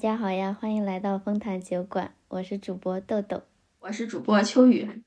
[0.00, 3.42] 家好呀，欢迎来到丰谈酒馆，我是主播豆豆，
[3.80, 5.02] 我是主播秋雨。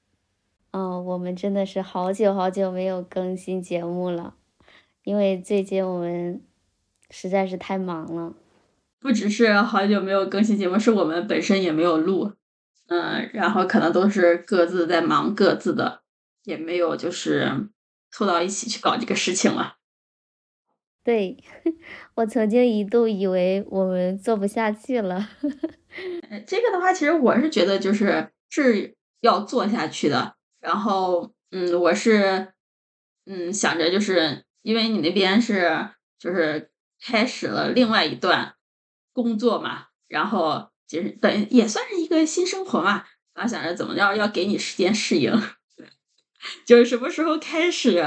[0.69, 4.35] 哦，我们真的是好久好久没有更新节目了，
[5.03, 6.39] 因为最近我们
[7.09, 8.35] 实在是太忙了。
[8.99, 12.33] 不只是好久没有更新节目，是我们本身也没有录，
[12.85, 16.01] 嗯，然后可能都是各自在忙各自的，
[16.43, 17.67] 也没有就是
[18.11, 19.77] 凑到一起去搞这个事情了。
[21.03, 21.37] 对，
[22.15, 25.29] 我曾经一度以为我们做不下去了。
[26.47, 30.35] 这个的话，其实我是觉得就是是要做下去的。
[30.61, 32.53] 然后，嗯，我是，
[33.25, 36.71] 嗯，想着就是因为你那边是就是
[37.01, 38.55] 开始了另外一段
[39.11, 43.03] 工作嘛，然后就是等也算是一个新生活嘛。
[43.33, 45.33] 然后想着怎么着要给你时间适应，
[46.65, 48.01] 就是什么时候开始。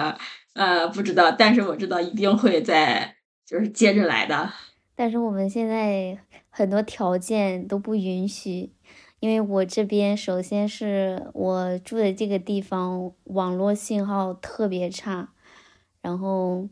[0.57, 4.51] 呃，不知道，但是我知道一定会在，就是接着来的。
[4.95, 8.73] 但是我们现在很多条件都不允许，
[9.21, 15.35] 因为我这边首先是我住的这个地方网络信号特别差，
[16.01, 16.67] 然后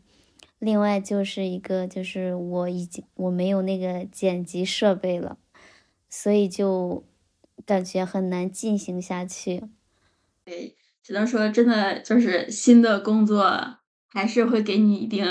[0.59, 5.37] 另外就是一个就是我已经我没有那个剪辑设备了，
[6.09, 7.05] 所以就
[7.67, 9.65] 感觉很难进行下去。
[10.47, 10.75] 对。
[11.05, 13.77] 只能说，真的就是新的工作
[14.09, 15.27] 还是会给你一定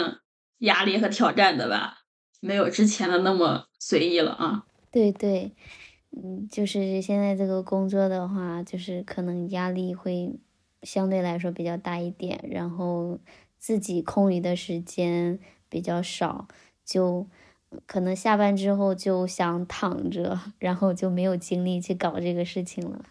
[0.59, 2.03] 压力和挑战的吧，
[2.41, 4.67] 没有之前的那么随意了啊。
[4.91, 5.51] 对对，
[6.11, 10.39] 嗯，就是现在这个工作的话，就是可能压力会
[10.83, 13.19] 相对来说比较大一点，然后
[13.57, 16.47] 自己空余的时间比较少，
[16.85, 17.25] 就
[17.87, 23.05] 可能下班之后就想躺着，然后就没有精力去搞这个事情了。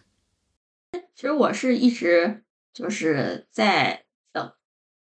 [1.13, 2.42] 其实我是一直。
[2.73, 4.53] 就是在等，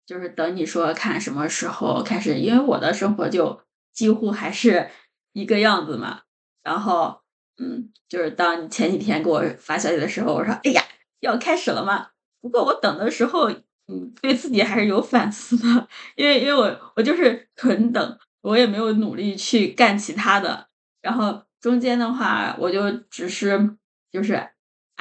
[0.06, 3.62] 就是等你说看什么时候开始，因为我的生活就
[3.94, 4.90] 几乎还是
[5.34, 6.22] 一个样子嘛。
[6.64, 7.22] 然后，
[7.58, 10.82] 嗯，就是当你前几天给我发消息的时候，我说：“哎呀，
[11.20, 12.10] 要开始了吗？”
[12.42, 20.68] 不过我等的时候，嗯，对自己还是有反思的，因为因为我我就是纯等，我也没有努力去干其他的。
[21.02, 23.78] 然后中间的话，我就只是
[24.12, 24.50] 就是。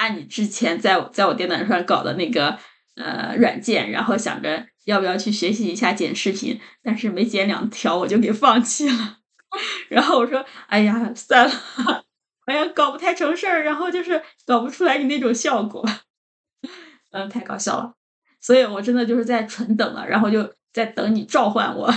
[0.00, 2.58] 按你之前在在我电脑上搞的那个
[2.96, 9.18] 呃软件，然后想着要不要去学习一下剪视频，但是没剪两条我就给放弃了。
[9.90, 11.50] 然后我说：“哎呀，算了，
[12.46, 15.84] 好像搞不太成事儿，然后就是搞不出来你那种效果。
[17.12, 17.92] ”嗯，太搞笑了。
[18.40, 21.92] 所以我真的就是在纯等了，然后就在等你召唤我。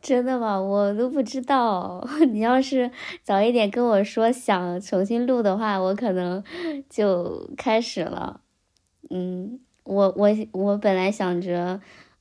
[0.00, 0.60] 真的吗？
[0.60, 2.06] 我都不知道。
[2.32, 2.90] 你要是
[3.22, 6.42] 早一点跟我说想重新录的话，我可能
[6.90, 8.40] 就开始了。
[9.10, 11.80] 嗯，我我我本来想着，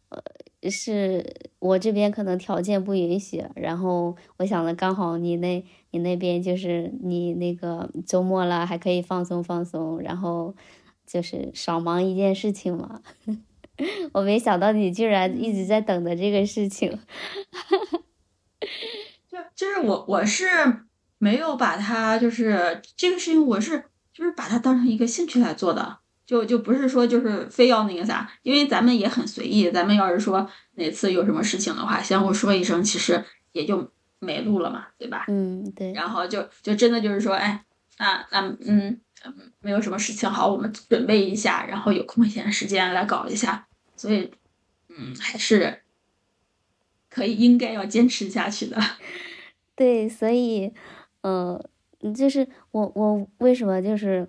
[0.10, 10.54] 呃，是我这边可能条件不允许，然后我想的刚好你那你那边就是你那个周末了，还可以放松放松，然后
[11.06, 13.02] 就是少忙一件事情嘛。
[14.14, 16.90] 我没想到你居然一直在等着这个事情，
[19.30, 20.46] 就就是我我是
[21.18, 23.84] 没有把它就是这个事情我是
[24.14, 35.26] 就是把它当成一个兴趣来做的，就就不是说就是非要那个啥，因为咱们也很随意，咱们要是说哪次有什么事情的话，相互说一声，其实也就没录了嘛，对吧？
[35.28, 35.92] 嗯，对。
[35.94, 37.64] 然后就就真的就是说，哎，
[37.98, 39.00] 那那嗯，
[39.62, 43.68] 没有什么事情，好，我们准备一下，然后有空闲时间来搞一下。
[44.02, 44.32] 所以，
[44.90, 45.82] 嗯，还是
[47.10, 48.78] 可以应该要坚持下去的。
[49.76, 50.74] 对，所以，
[51.22, 51.64] 呃，
[52.16, 54.28] 就是我我为什么就是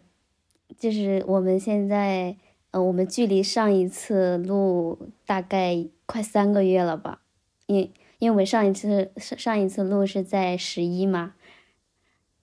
[0.77, 2.37] 就是我们现在，
[2.72, 7.22] 呃，我们距离上一次录大概快三个月了吧？
[7.66, 11.34] 因因为我们上一次上上一次录是在十一嘛，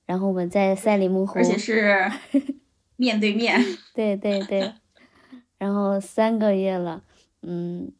[0.08, 2.12] 然后我们在赛里木湖，而且是
[2.98, 3.64] 面对面。
[3.94, 4.74] 对对对，
[5.60, 7.04] 然后三个月了。
[7.42, 7.92] 嗯，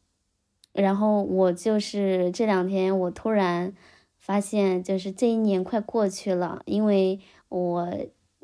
[0.74, 3.74] 然后我就是这两天，我突然
[4.18, 7.98] 发现，就是这一年快过去了，因为我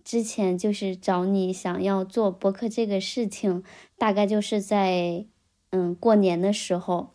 [0.03, 3.61] 之前就是找你想要做博客这个事情，
[3.97, 5.25] 大概就是在
[5.71, 7.09] 嗯过年的时候，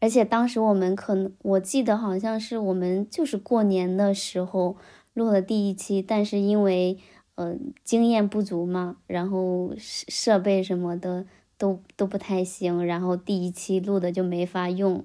[0.00, 4.76] 而且当时我们可能我记得好像是我们就是过年的时候
[5.12, 6.98] 录了第一期，但是因为
[7.34, 11.26] 呃经验不足嘛，然后设设备什么的。
[11.62, 15.04] 都都不太行，然后第一期录的就没法用，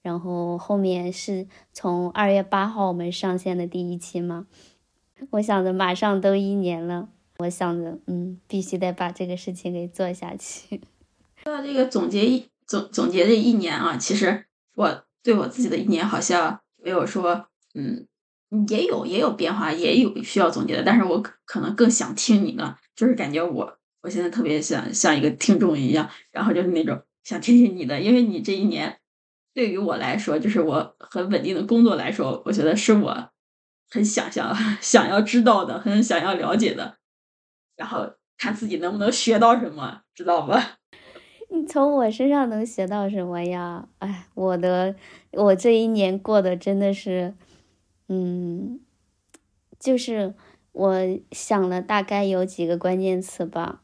[0.00, 4.46] 然后后面是从二月八号我们上线的第一期嘛，
[5.32, 7.10] 我想着马上都一年了，
[7.40, 10.80] 我想着嗯，必须得把这个事情给做下去。
[11.44, 14.46] 说到这个总结一总总结这一年啊，其实
[14.76, 18.06] 我对我自己的一年好像没有说嗯
[18.70, 28.98] 也有也有变化，也有需要总结的，但是我可能更想听你的，就是感觉我我现在特别想像一个听众一样，然后就是那种想听听你的，因为你这一年
[29.52, 33.30] 对于我来说，就是我很稳定的工作来说，我觉得是我
[33.90, 36.96] 很想象 想要知道的，很想要了解的，
[37.76, 40.78] 然后看自己能不能学到什么，知道吧？
[41.52, 43.88] 你从我身上能学到什么呀？
[43.98, 44.94] 哎，我的，
[45.32, 47.34] 我这一年过得真的是，
[48.08, 48.80] 嗯，
[49.78, 50.34] 就是
[50.70, 50.94] 我
[51.32, 53.82] 想了大概有几个关键词吧，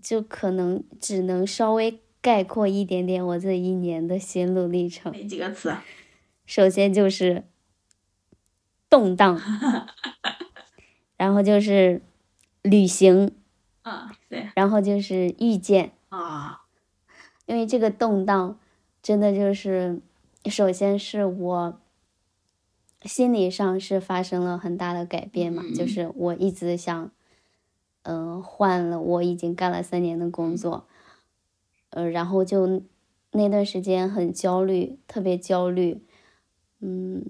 [0.00, 5.12] 就可能只能稍微概括一点点我这一年的心路历程。
[5.12, 5.74] 哪几个词？
[6.46, 7.44] 首先就是
[8.88, 9.40] 动荡，
[11.16, 12.02] 然后就是
[12.62, 13.32] 旅行，
[13.82, 16.62] 啊，对，然后就是遇见啊。
[17.46, 18.58] 因为这个动荡，
[19.02, 20.00] 真的就是，
[20.46, 21.80] 首先是我
[23.02, 27.10] 心理上是发生了很大的改变嘛，就是我一直想，
[28.02, 30.86] 嗯，换了我已经干了三年的工作，
[31.90, 32.82] 呃，然后就
[33.32, 36.04] 那段时间很焦虑，特别焦虑，
[36.80, 37.24] 嗯，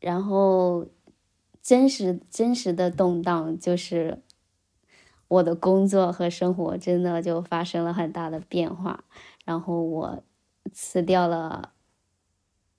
[0.00, 0.86] 然后
[1.62, 4.20] 真实真实的动荡就是
[5.28, 9.04] 我的工作和生活真的就发生了很大的变化。
[9.44, 10.22] 然后我
[10.72, 11.72] 辞掉了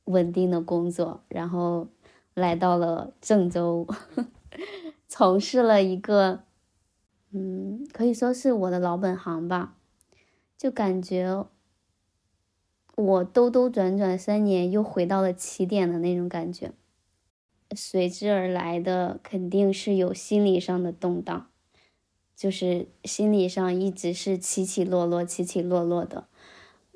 [0.06, 1.88] 稳定的工作，然后
[2.34, 3.88] 来到了郑州，
[5.08, 6.44] 从事了一个，
[7.34, 9.76] 嗯，可以说是我的老本行吧。
[10.56, 11.46] 就感觉
[12.96, 16.72] 我兜兜转转三年，又回到了起点的那种感觉。
[17.76, 21.48] 随之而来的肯定是有心理上的动荡，
[22.36, 26.28] 就是心理上一直是起起落落、起起落落的。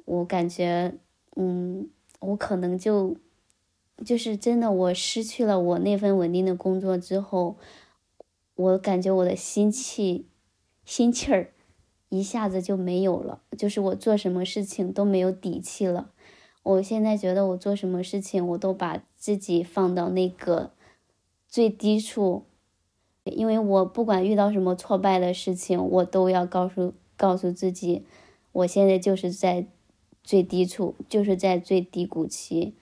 [0.06, 0.94] 我感觉，
[1.36, 1.90] 嗯，
[2.20, 3.18] 我可能就，
[4.06, 7.58] 就是真的，我失去了我那份稳定的工作之后，
[8.58, 10.28] 我感觉我的心气，
[10.84, 11.54] 心气儿，
[12.10, 16.12] 一下子就没有了，就是我做什么事情都没有底气了。
[16.64, 20.72] 我现在觉得我做什么事情，我都把自己放到那个
[21.48, 22.44] 最低处，
[23.24, 28.06] 因为我不管遇到什么挫败的事情，我都要告诉告诉自己，
[28.52, 29.68] 我现在就是在。
[30.24, 32.76] 最低处就是在最低谷期，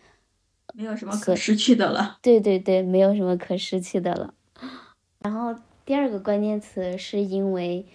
[0.74, 2.18] 没有什么可失去的了。
[2.24, 4.34] 对对对，没有什么可失去的了。
[5.26, 7.88] 然后第二个关键词是因为，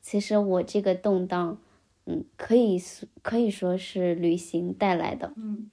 [0.00, 1.58] 其实我这个动荡，
[2.06, 2.80] 嗯，可以
[3.20, 5.34] 可以说是旅行带来的。
[5.36, 5.70] 嗯，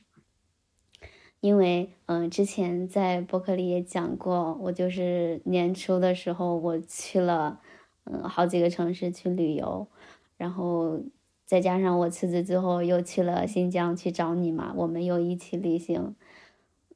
[1.39, 7.61] 因为嗯，之前在博客里也讲过，我就是年初的时候我去了
[8.03, 9.87] 嗯好几个城市去旅游，
[10.35, 10.99] 然后。
[11.47, 16.15] 再加上我辞职之后又去了新疆去找你嘛，我们又一起旅行，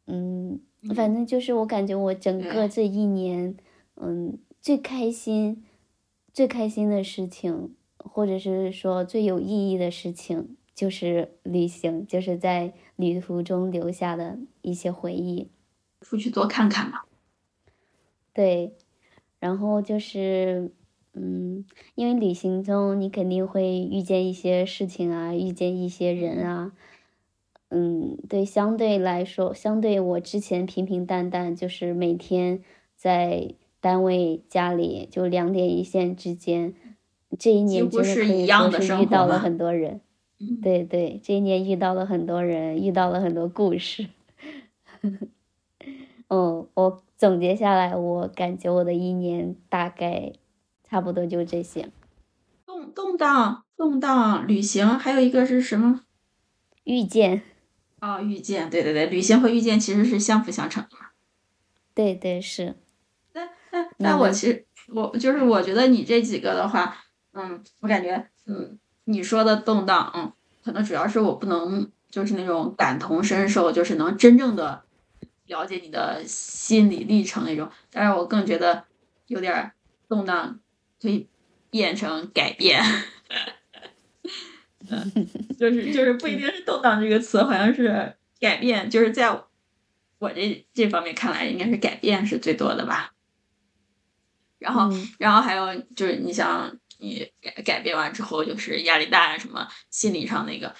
[0.07, 0.59] 嗯，
[0.95, 3.55] 反正就是我感觉我整个这一年，
[3.99, 5.63] 嗯，最开心、
[6.33, 15.49] 最开心的事情，或者是说最有意义的事情，就是旅行，就是在旅途中留下的一些回忆。
[16.01, 17.01] 出去多看看嘛。
[18.33, 18.73] 对，
[19.39, 20.71] 然后就是。
[21.13, 21.65] 嗯，
[21.95, 26.71] 因为旅行中你肯定会遇见一些事情啊，遇见一些人啊。
[27.69, 32.63] 嗯，对，相对来说，相对我之前平平淡淡，就是每天
[32.95, 36.73] 在单位、家里就两点一线之间，
[37.37, 38.25] 这一年真的可以说
[38.81, 40.01] 是遇到了很多人。
[40.61, 44.07] 对对，这一年遇到了很多人，遇到了很多故事。
[46.29, 50.33] 嗯，我总结下来，我感觉我的一年大概。
[50.91, 51.91] 差不多就这些，
[52.65, 56.01] 动动荡动荡旅行，还有一个是什么？
[56.83, 57.43] 遇见。
[58.01, 61.09] 哦，遇见，对对对，旅行和遇见其实是相辅相成的嘛。
[61.93, 62.73] 对对是。
[63.97, 66.97] 那那那我其实我就是我觉得你这几个的话，
[67.33, 70.31] 嗯，我感觉嗯你说的动荡，嗯，
[70.63, 74.83] 可能主要是我不能就是那种感同身受，就是能真正的
[75.47, 78.83] 了解你的心理历程那种，但是我更觉得
[79.27, 79.71] 有点
[80.07, 80.59] 动荡。
[81.01, 81.29] 可以
[81.69, 82.83] 变成改变，
[84.89, 89.31] 嗯就是就是不一定是动荡这个词，好像是改变，就是在
[90.17, 93.13] 我这这方面看来，应该是改变是最多的吧。
[94.59, 100.75] 然后，然后还有就是你想你改改变完之后，就是压力大啊，什么心理上那个。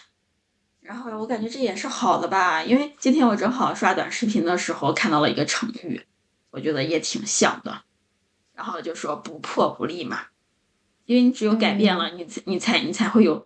[0.81, 6.01] 然后我感觉这也是好的吧，因为今天我正好刷短视频的时候看到了一个成语，
[6.51, 7.83] 我觉得也挺像的。
[8.53, 10.27] 然后就说不破不立嘛，
[11.05, 13.45] 因为你只有改变了，你才你才你才会有，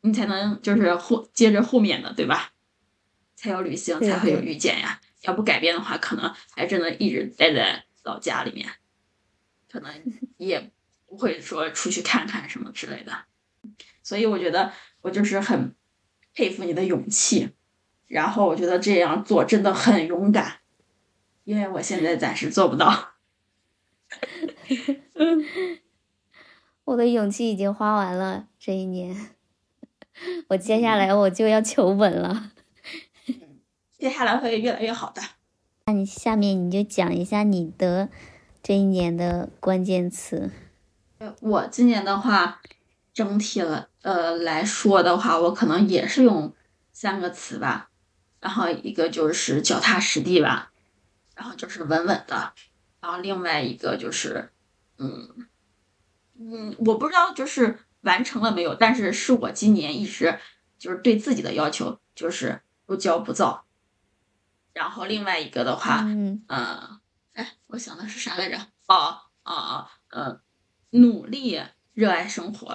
[0.00, 2.52] 你才能就是后接着后面的对吧？
[3.36, 5.00] 才有旅行，才会有遇见呀。
[5.22, 8.68] 要不改变的话，可能还真的一直待在老家里面，
[9.70, 9.92] 可能
[10.36, 10.70] 也
[11.06, 13.12] 不会说出去看看什么之类的。
[14.02, 14.72] 所以我觉得
[15.02, 15.74] 我就是很
[16.34, 17.50] 佩服你的勇气，
[18.06, 20.60] 然后我觉得这样做真的很勇敢，
[21.44, 23.14] 因为我现在暂时做不到。
[26.84, 29.34] 我的勇气已经花完了这一年，
[30.48, 32.52] 我接下来我就要求稳了。
[33.98, 35.20] 接下来会越来越好的。
[35.84, 38.08] 那你下面你就讲一下你的
[38.68, 40.50] 这一年的关键词。
[41.40, 42.60] 我今年的话，
[43.14, 46.52] 整体了呃来说的话，我可能也是用
[46.92, 47.88] 三个词吧。
[48.40, 50.70] 然后一个就是脚踏实地吧，
[51.34, 52.52] 然后就是稳稳的。
[53.00, 54.50] 然后另外一个就是，
[54.98, 55.48] 嗯
[56.38, 60.38] 嗯，我不知道就是完成了没有，但是是我今年一直
[60.78, 63.64] 就是对自己的要求，就是不骄不躁。
[64.74, 66.97] 然后另外一个的话，嗯，
[67.38, 68.58] 哎，我想的是啥来着？
[68.88, 70.40] 哦哦哦，呃，
[70.90, 71.60] 努力
[71.94, 72.66] 热爱生活，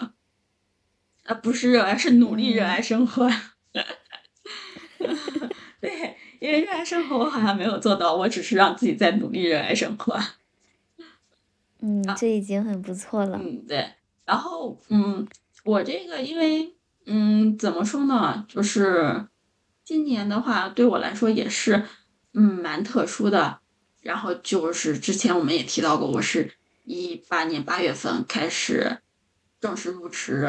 [1.25, 3.29] 啊，不是热爱，是努力热爱生活。
[5.82, 6.17] 对。
[6.39, 10.20] 因为热爱生活，我好像没有做到，我只是让自己在努力热爱生活。
[11.79, 13.39] 嗯，这已经很不错了。
[13.41, 13.93] 嗯，对。
[14.25, 15.25] 然后，嗯，
[15.63, 18.46] 我这个因为，嗯，怎么说呢？
[18.50, 19.25] 就是
[19.86, 21.86] 今年的话，对我来说也是，
[22.34, 23.60] 嗯，蛮特殊的。
[24.03, 26.53] 然后就是之前我们也提到过，我是
[26.86, 29.00] 一八年八月份开始
[29.60, 30.48] 正式入职，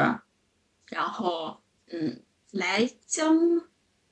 [0.85, 2.21] 然后，嗯，
[2.51, 3.63] 来江。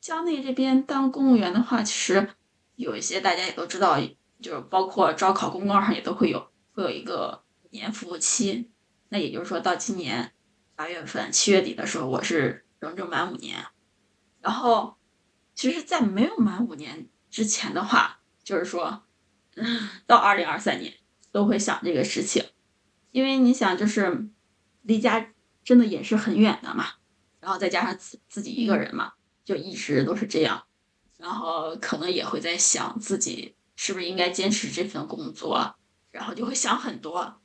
[0.04, 2.28] 江内这边当公务员的话，其实
[2.76, 3.98] 有一些大家也都知道，
[4.42, 8.70] 就是包括招考公告上也都会有，会有一个年服务期。
[9.08, 10.34] 那也就是说到今年
[10.76, 13.66] 八月份、七月底的时候，我是整整满五年。
[14.42, 14.98] 然后，
[15.56, 19.04] 其实，在没有满五年之前的话，就是说，
[20.08, 20.94] 到二零二三年
[21.32, 22.44] 都会想这个事情，
[23.12, 24.28] 因为你想，就是
[24.84, 25.34] 离家
[25.64, 26.88] 真的也是很远的嘛，
[27.40, 29.14] 然后再加上自自己一个人嘛。
[29.46, 30.64] 就一直都是这样，
[31.18, 35.76] 然后可能也会在想自己是不是应该坚持这份工作，
[36.12, 37.42] 然后就会想很多，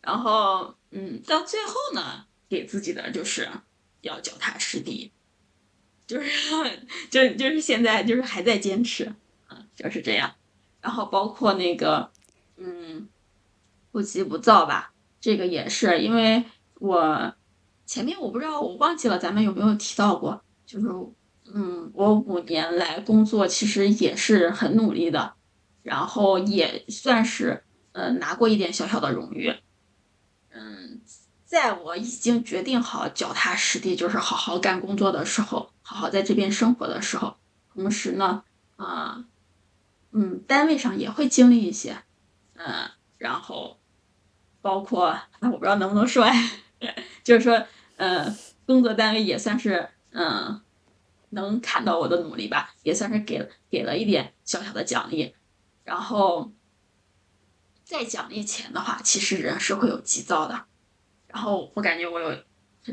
[0.00, 3.48] 然后嗯，到最后呢，给自己的就是
[4.00, 5.12] 要脚踏实地，
[6.04, 6.28] 就是
[7.10, 9.14] 就就是现在就是还在坚持，
[9.48, 10.34] 嗯，就是这样，
[10.86, 12.08] 然后包括那个
[12.56, 13.08] 嗯，
[13.90, 16.44] 不急不躁吧，这个也是因为
[16.78, 17.34] 我
[17.84, 20.86] 前面我不知道我忘记了咱们有没有提到过，就是。
[21.54, 25.34] 嗯，我五年来工作其实也是很努力的，
[25.84, 27.62] 然后也算是
[27.92, 29.54] 呃拿过一点小小的荣誉。
[30.50, 31.00] 嗯，
[31.44, 37.36] 在我已经决定好脚踏实地，就是好好干工作的时候，好好在这边生活的时候，
[37.72, 38.42] 同时呢，
[38.74, 39.24] 啊，
[40.16, 42.02] 嗯，单位上也会经历一些，
[42.54, 43.78] 嗯，然后
[44.62, 46.26] 包括我不知道能不能说，
[47.22, 50.60] 就是说，嗯，工作单位也算是嗯。
[51.30, 55.34] 能看到我的努力吧，也算是给给了一点小小的奖励。
[55.84, 56.52] 然后，
[57.84, 60.66] 在奖励前的话，其实人是会有急躁的。
[61.26, 62.42] 然后我感觉我有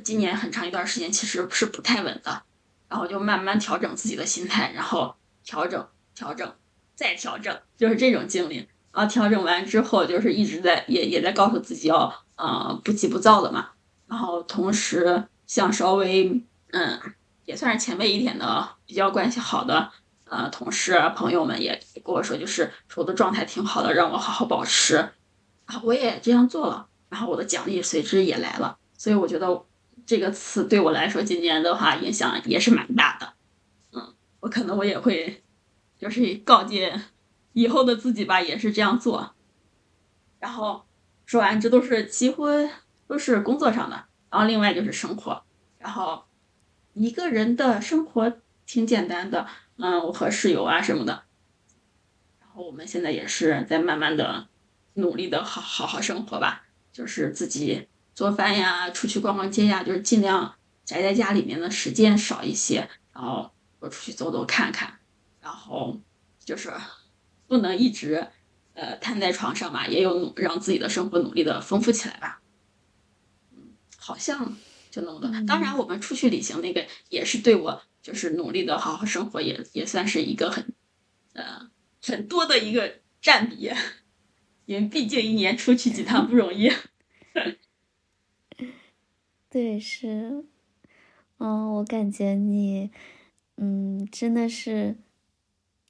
[0.03, 2.43] 今年很长一段时间其实是不太稳的，
[2.89, 6.53] 然后就慢慢调整自己的心态，然后调整调整
[6.95, 8.67] 再调整，就是这种经历。
[8.91, 13.69] 然后调整完之后，就是一直在也也在告诉自己要呃不急不躁的嘛。
[14.07, 16.99] 然后同时像稍微嗯。
[17.45, 19.91] 也算是前辈一点的，比较关系好的，
[20.29, 24.95] 呃，同事朋友们也跟我说，就是说我的状态挺好的，让我好好保持，
[25.65, 29.65] 啊，我也这样做了，然后我的奖励随之也来了，所以我觉得
[30.05, 33.33] 这个词对我来说今年的话影响也是蛮大的，
[33.91, 35.42] 嗯，我可能我也会，
[36.03, 37.01] 就是告诫
[37.53, 39.33] 以后的自己吧，也是这样做，
[40.39, 40.85] 然后
[41.25, 42.45] 说完这都是几乎
[43.07, 45.43] 都是工作上的，然后另外就是生活，
[45.79, 46.25] 然后。
[46.95, 48.31] 一个人的生活
[48.67, 51.23] 挺简单的，嗯，我和室友啊什么的，
[52.39, 54.47] 然后我们现在也是在慢慢的
[54.93, 60.53] 努力的好好好生活吧，就是自己做饭呀，出去逛逛街呀，就是尽量
[60.85, 64.99] 宅在家里面的时间少一些，然后多出去走走看看，
[65.43, 66.01] 然后
[66.39, 66.71] 就是
[67.47, 68.27] 不能一直
[68.73, 72.41] 呃瘫在床上吧，也有努让自己的生活努力的丰富起来吧，
[73.51, 74.55] 嗯，好像。
[74.93, 75.27] 就那么多。
[75.47, 80.71] 当然，我们出去旅行那个也是对我，就是努力的好好生活，也也算是一个很，
[81.33, 81.67] 呃，
[81.99, 83.71] 很多的一个占比。
[84.67, 86.71] 因为毕竟一年出去几趟不容易。
[89.49, 90.45] 对，是，
[91.39, 92.91] 嗯，我感觉你，
[93.57, 94.97] 嗯，真的是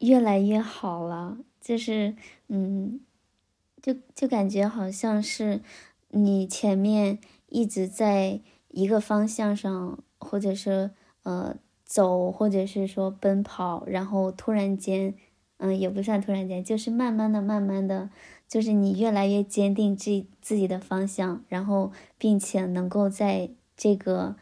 [0.04, 2.14] 越来越好了，就是
[2.50, 3.00] 嗯，
[3.82, 5.62] 就就感觉好像是
[6.10, 10.92] 你前面一直在一个方向上，或者是
[11.24, 11.56] 呃
[11.86, 15.16] 走，或者是说奔跑，然后突然间，
[15.58, 18.10] 嗯，也不算突然间，就是慢慢的、慢慢的，
[18.48, 24.36] 就是你越来越坚定自自己的方向，然后并且能够在这个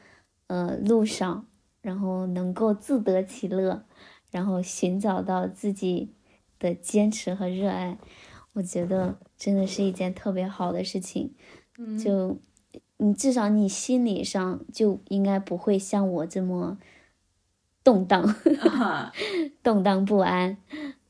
[0.48, 1.46] 呃路上。
[1.84, 3.84] 然后能够自得其乐，
[4.32, 6.14] 然后寻找到自己
[6.58, 7.98] 的坚持和热爱，
[8.54, 11.34] 我觉得真的是一件特别好的事情。
[12.02, 12.38] 就
[12.98, 16.78] 你至少你心理上就应该不会像我这么
[17.84, 18.36] 动荡，
[19.64, 20.58] 动荡不安。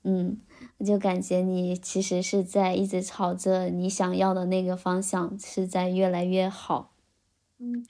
[0.04, 0.40] 嗯，
[0.78, 6.94] 我就感觉你其实是在一直朝着你想要的那个方向，是在越来越好。
[7.60, 7.86] 嗯。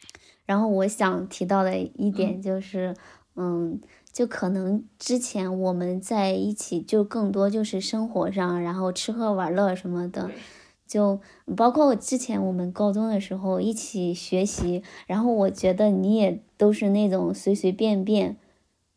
[0.46, 2.94] 然后我想提到的一点就是，
[3.36, 3.80] 嗯，
[4.12, 10.30] 就可能之前我们在一起就更多就是生活上，然后吃喝玩乐什么的，
[10.86, 11.20] 就
[11.56, 18.38] 包括之前我们高中的时候一起学习，然后我觉得你也都是那种随随便便，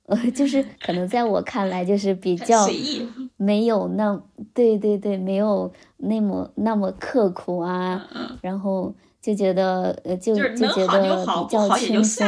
[0.06, 2.66] 呃，就 是可能在我看来就是比较
[3.36, 4.20] 没有那
[4.52, 8.06] 对对对，没有那么那么刻苦啊，
[8.42, 8.94] 然后。
[9.24, 12.26] 就觉得呃，就就觉得比较轻松。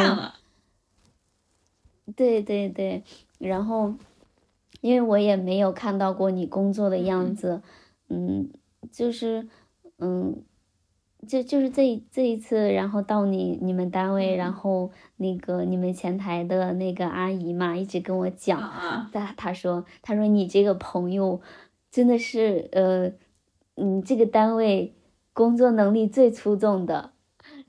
[2.15, 3.03] 对对对，
[3.39, 3.95] 然后，
[4.81, 7.63] 因为我也没有看到过你工作的样子，
[8.09, 8.49] 嗯，
[8.93, 9.49] 就是，
[9.99, 10.43] 嗯，
[11.27, 18.61] 就就是这这一次，然后到你你们单位，然后那个你们前台的那个阿姨嘛，一直跟我讲，
[19.13, 21.41] 他他说她说你这个朋友
[21.91, 23.13] 真的是呃，
[23.75, 24.93] 嗯，这个单位。
[25.33, 27.11] 工作能力最出众的，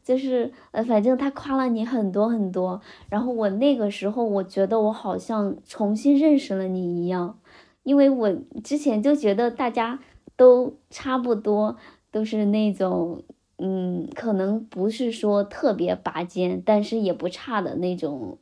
[0.08, 2.80] 就是呃，反正他夸了你很多很多。
[3.10, 7.38] 然后我那个时候，我觉得我好像重新认识了你一样，
[7.84, 10.00] 因为我之前就觉得大家
[10.38, 11.76] 都差不多，
[12.10, 13.22] 都是那种
[13.58, 18.38] 嗯，可能不是说特别拔尖，但是也不差的那种。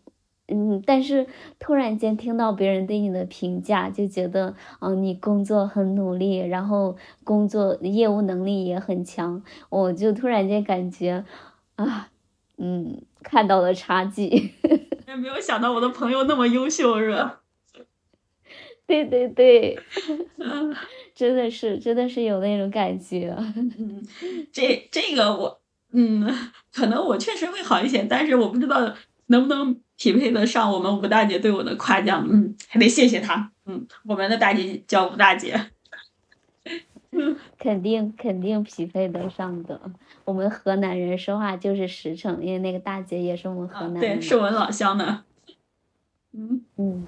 [0.47, 1.25] 嗯，但是
[1.57, 11.25] 突然间听到别人对你的评价，就觉得，嗯，你工作很努力，然后工作业务能力也很强，我就突然间感觉，
[11.75, 12.09] 啊，
[12.57, 14.25] 嗯，看到了差距。
[15.07, 17.41] 也没有想到我的朋友那么优秀，是吧？
[18.88, 19.79] 对对对，
[21.15, 23.35] 真的是，真的是有那种感觉。
[24.51, 25.61] 这这个我，
[25.91, 26.25] 嗯，
[26.73, 28.93] 可能我确实会好一些，但是我不知道
[29.27, 29.79] 能不能。
[29.97, 35.57] 匹配得上我们吴大姐对我的夸奖，嗯，还得谢谢她，嗯，我们的大姐叫吴大姐，
[37.58, 39.80] 肯定肯定匹配得上的。
[40.23, 45.23] 我们河南人说话就是实诚，因为那个大姐也是我们河南人，对，是我们老乡的。
[46.34, 47.06] 嗯嗯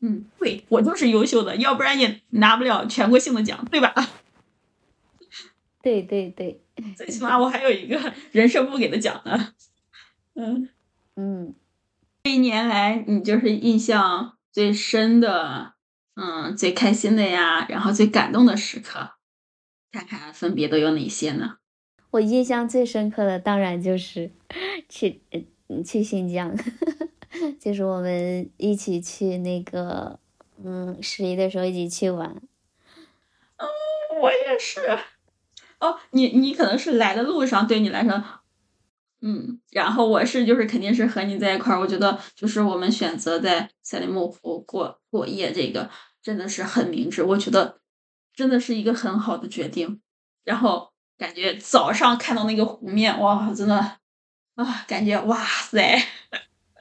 [0.00, 3.94] 嗯，对我就是优秀的，要不然也拿不了全国性的奖，对吧？
[5.82, 6.60] 对对对，
[6.96, 9.52] 最起码我还有一个人社部给的奖呢。
[10.34, 10.68] 嗯
[11.14, 11.54] 嗯。
[12.24, 15.74] 这一年来，你就是印象最深的，
[16.16, 19.10] 嗯，最开心的呀，然后最感动的时刻，
[19.92, 21.58] 看看分别都有哪些呢？
[22.12, 24.30] 我印象最深刻的当然就是
[24.88, 25.20] 去
[25.84, 26.56] 去新疆，
[27.60, 30.18] 就是我们一起去那个，
[30.64, 32.40] 嗯，十一的时候一起去玩。
[33.58, 33.68] 嗯，
[34.22, 34.80] 我也是。
[35.78, 38.24] 哦，你你可能是来的路上，对你来说。
[39.22, 45.90] 嗯，然后我是就是肯定是和你在一块儿，我觉得就是我们选择在赛里木湖过过夜，这个
[46.22, 47.80] 真的是很明智，我觉得
[48.34, 50.00] 真的是一个很好的决定。
[50.44, 53.76] 然后感觉早上看到那个湖面，哇，真的
[54.54, 55.98] 啊，感觉哇塞，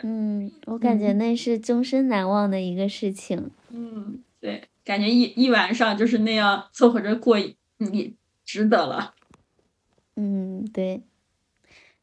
[0.04, 3.50] 嗯，我感觉那是终身难忘的一个事情。
[3.70, 7.38] 嗯，对，感觉一一晚上就是那样凑合着过，
[7.78, 9.16] 你值得了。
[10.16, 11.02] 嗯，对。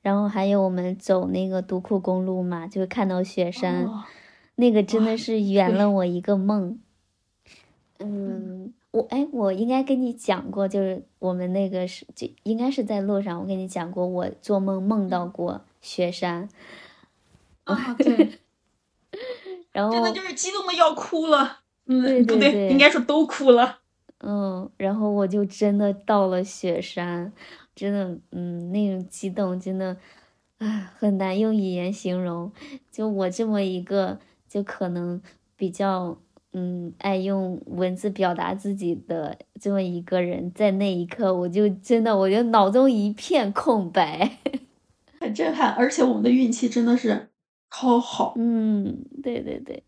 [0.03, 3.89] 然后还有我们走那个独库公路嘛，就是看到雪山，
[4.57, 6.79] 那个真的是圆了我一个梦。
[7.99, 16.49] 嗯，我哎，我应该跟你讲过，就是我们那个是就应该是在路上，我跟你讲过，我做梦梦到过雪山。
[17.65, 18.41] 啊，对。
[19.71, 23.79] 然后真的就是激动的要哭了，嗯，不对，应该说都哭了。
[24.19, 27.33] 嗯，然后我就真的到了雪山。
[27.83, 29.97] 真的，嗯，那种激动真的，
[30.59, 32.53] 啊，很难用语言形容。
[32.93, 35.21] 就我这么一个，就可能
[35.57, 36.17] 比较，
[36.53, 44.39] 嗯，爱用文字表达自己的这么一个人，在那一刻，我就真的，我就脑中一片空白，
[45.19, 45.73] 很震撼。
[45.73, 47.31] 而且我们的运气真的是
[47.69, 48.35] 超好。
[48.37, 49.83] 嗯，对对对。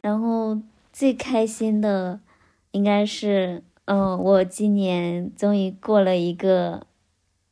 [0.00, 0.58] 然后，
[0.94, 2.20] 最开心的
[2.70, 6.86] 应该是，嗯，我今年终于过了一个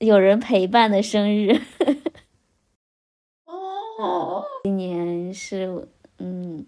[0.03, 1.61] 有人陪伴的生日。
[3.47, 5.87] 哦，今年是，
[6.19, 6.67] 嗯，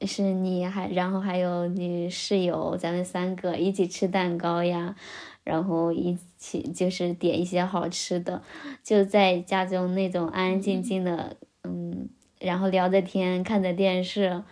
[0.00, 4.96] 是你还，然后还有你室友，咱们三个一起吃蛋糕呀，
[5.44, 8.42] 然后一起就是点一些好吃的，
[8.82, 12.08] 就在家中那种安安静静的，嗯，
[12.40, 14.42] 然后聊着天，看着电视，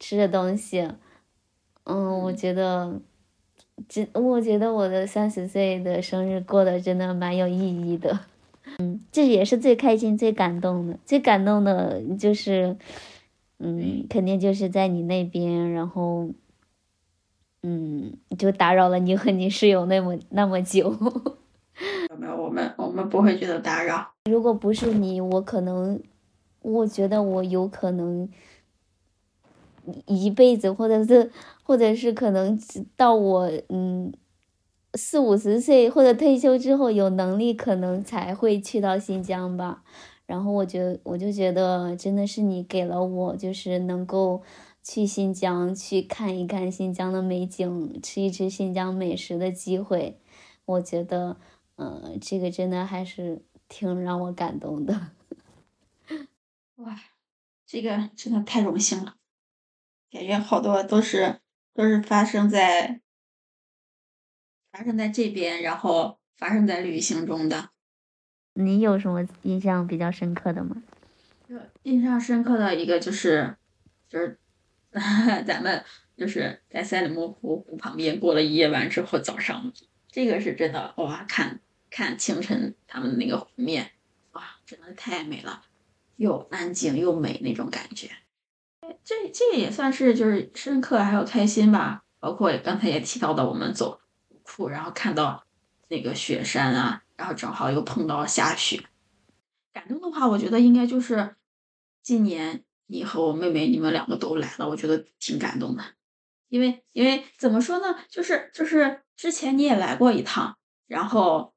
[0.00, 0.88] 吃着东西，
[1.84, 3.00] 嗯，我觉得，
[3.88, 7.58] 真，我觉得我的三十岁的生日过得真的蛮有意
[7.92, 8.18] 义的。
[8.78, 10.98] 嗯，这也是最开心、最感动的。
[11.04, 12.76] 最感动的就是，
[13.58, 16.28] 嗯，肯定就是在你那边，然后，
[17.62, 20.90] 嗯，就打扰了你和你室友那么那么久。
[22.18, 24.06] 没有，我们我们不会觉得打扰。
[24.30, 26.00] 如果不是你，我可能，
[26.60, 28.28] 我觉得我有可能
[30.06, 31.30] 一辈子，或者是，
[31.62, 32.58] 或者是可能
[32.96, 34.12] 到我，嗯。
[34.94, 39.84] 四五十岁或者退休之后有能力，可能才会去到新疆吧。
[40.26, 44.42] 然后我觉我就觉得真的是你给了我，就是能够
[44.82, 50.18] 去新疆去看一看新疆的美景，吃一吃新疆美食的机会。
[50.64, 51.36] 我觉得，
[51.76, 55.12] 嗯，这个真的还是挺让我感动的。
[56.78, 57.00] 哇，
[57.64, 59.14] 这个真的太荣幸了，
[60.10, 61.40] 感觉好多都是
[61.74, 63.00] 都是发生在。
[64.72, 67.70] 发生在这边，然后发生在旅行中的。
[68.54, 70.80] 你有什么印象比较深刻的吗？
[71.82, 73.56] 印象深刻的一个就是，
[74.08, 74.38] 就是
[75.44, 75.84] 咱们
[76.16, 79.72] 就是在赛里木湖湖旁边过了一夜晚之后，早上
[80.08, 83.90] 这个是真的哇，看看清晨他们那个湖面，
[84.32, 85.64] 哇，真的太美了，
[86.14, 88.08] 又安静又美那种感觉。
[89.04, 94.00] 这这也算是就是深刻还有开心吧，包括刚才也提到的，我们走。
[94.68, 95.44] 然后看到
[95.88, 98.82] 那个雪山啊，然后正好又碰到下雪，
[99.72, 101.36] 感动的话，我觉得应该就是
[102.02, 105.82] 今年你和我妹妹你们两个都来了，我觉得挺感动的。
[106.48, 111.54] 因为因为怎么说呢，就是就是之前你也来过一趟，然后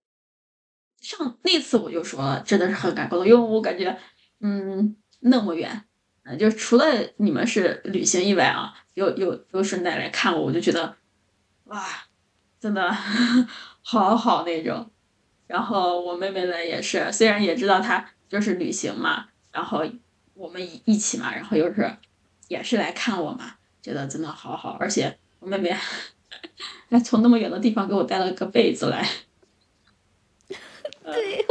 [1.01, 3.99] 上那次我就说了，真的是很感动，因为我感觉
[4.39, 5.83] 嗯那么远，
[6.23, 6.85] 嗯就除了
[7.17, 10.95] 你们是旅行以外啊，又又又顺带来看我，我就觉得
[11.65, 11.85] 哇。
[12.59, 12.89] 真的
[13.83, 14.89] 好好那种，
[15.47, 19.83] 然后我妹妹呢也是，虽然也知道她就是旅行嘛，然后
[20.33, 21.93] 我们一一起嘛，然后又是
[22.47, 25.75] 也是来看我嘛，觉得真的好好，而且我妹妹
[26.89, 29.05] 还从那么远的地方给我带了个被子来。
[31.03, 31.45] 对，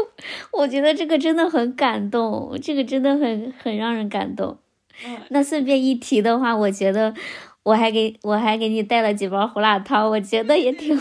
[0.51, 4.59] 我觉得这个真的很感动，这个真的很很让人感动。
[5.29, 7.15] 那顺便一提的话，我觉得。
[7.65, 10.99] 我还给我还给你带了几包胡辣汤，我觉得也挺。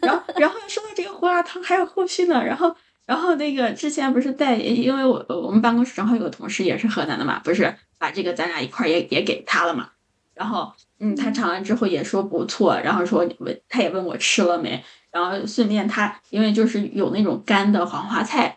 [0.00, 2.40] 然后，然后说到这个胡辣汤还有后续呢。
[2.44, 2.72] 然后，
[3.04, 9.90] 然后那个之前不是带，因为我我们办公室正好有个同事也是河南的嘛，不是把这个咱俩一块也也给他了嘛。
[10.34, 18.56] 然后，嗯，他尝完之后也说不错，然后说问他也问我吃了没，然后顺便他因为就是有那种干的黄花菜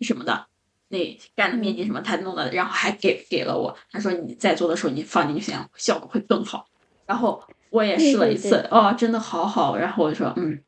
[0.00, 0.46] 什么的，
[0.88, 6.66] 那干的面筋什么他弄的，然后还给给了我，他说你在做的时候你放进去，效果会更好。
[7.06, 9.76] 然后我也试了一次，哦，真的好好。
[9.76, 10.62] 然后我就说，嗯，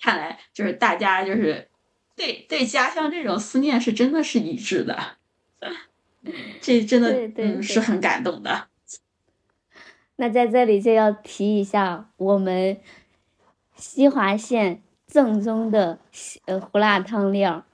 [0.00, 1.68] 看来就是大家就是
[2.16, 4.98] 对对家乡这种思念是真的是一致的，
[6.60, 8.68] 这真的嗯是很感动的。
[10.16, 12.78] 那在这里就要提一下我们
[13.74, 15.98] 西华县正宗的
[16.44, 17.64] 呃胡辣汤料，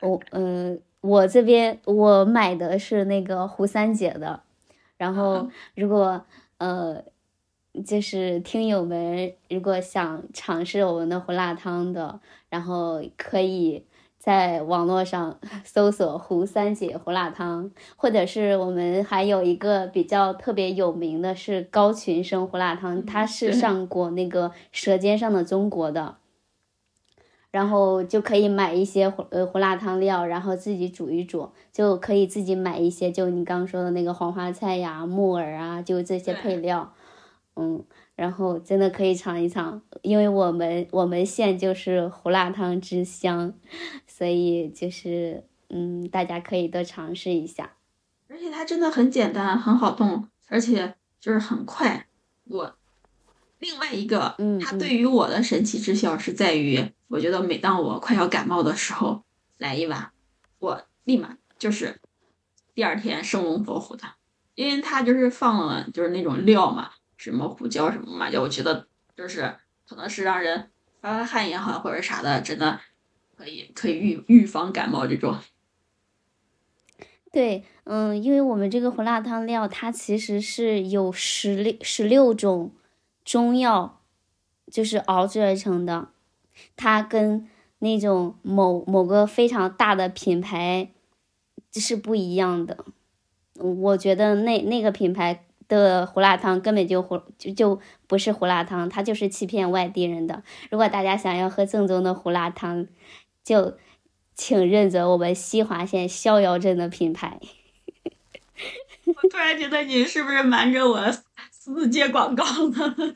[0.00, 4.42] 我嗯我这边我买的是那个胡三姐的，
[4.96, 6.24] 然后如果
[6.58, 7.04] 呃。
[7.84, 13.84] 就是听友们，如果想尝试我们的胡辣汤的，然后可以
[14.16, 26.18] 在网络上 搜索“胡三姐胡辣汤”，或者是我们还有一个比较特别有名的是高群生胡辣汤，他是上过那个《舌尖上的中国》的，
[27.54, 36.92] 然后就可以买一些胡呃胡辣汤料，然后自己煮一煮，就可以自己买一些，就你刚刚说的那个黄花菜呀、木耳啊，就这些配料。
[37.54, 37.84] 嗯，
[38.16, 43.54] 然后真的可以尝一尝，因为我们我们县就是胡辣汤之乡，
[44.08, 47.74] 所以就是嗯，大家可以多尝试一下。
[48.26, 52.08] 而且它真的很简单，很好动，而且就是很快。
[52.46, 52.74] 我
[53.60, 56.84] 另外一个，嗯它对于我的神奇之效是在于，
[57.14, 59.22] 我觉得每当我快要感冒的时候
[59.58, 60.10] 来一碗，
[60.58, 62.00] 我立马就是
[62.74, 64.02] 第二天生龙活虎的，
[64.56, 66.90] 因为它就是放了就是那种料嘛。
[67.16, 69.56] 什么胡椒什么麻椒，我觉得就是
[69.88, 72.80] 可能是让人发发汗也好，或者啥的，真的
[73.36, 75.38] 可以可以预预防感冒这种。
[77.30, 82.72] 对，嗯，因为我们这个胡辣汤料，它其实是有十六十六种
[83.24, 84.02] 中药，
[84.66, 86.08] 就是熬制而成的，
[86.76, 90.90] 它跟那种某某个非常大的品牌
[91.72, 92.84] 是不一样的。
[93.54, 100.42] 我觉得那那个品牌的胡辣汤根本就胡就就不是胡辣汤，它就是欺骗外地人的。
[100.70, 102.86] 如果大家想要喝正宗的胡辣汤，
[103.42, 103.76] 就。
[104.36, 107.38] 请认准我们西华县逍遥镇的品牌。
[109.06, 111.12] 我突然觉得你是不是瞒着我
[111.52, 112.96] 私自接广告呢？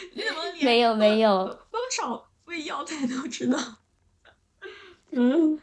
[0.62, 3.58] 没有没有，多少味药材都知道。
[5.12, 5.60] 嗯，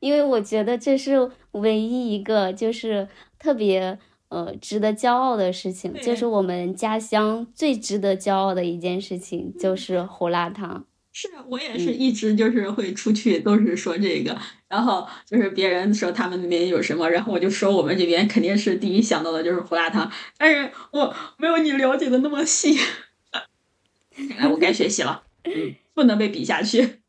[0.00, 3.08] 因为我觉得这是唯一一个就是
[3.38, 10.86] 特别呃值得骄傲的事情，就是我们家乡最值得骄傲的一件事情，就是胡辣汤。
[11.12, 20.08] 是我也是一直就是会出去都是说这个，然后就是别人说他们那边有什么，然后我就说我们这边肯定是第一想到的就是胡辣汤，
[20.38, 22.78] 但是我没有你了解的那么细，
[24.38, 27.00] 哎，我该学习了，嗯，不能被比下去，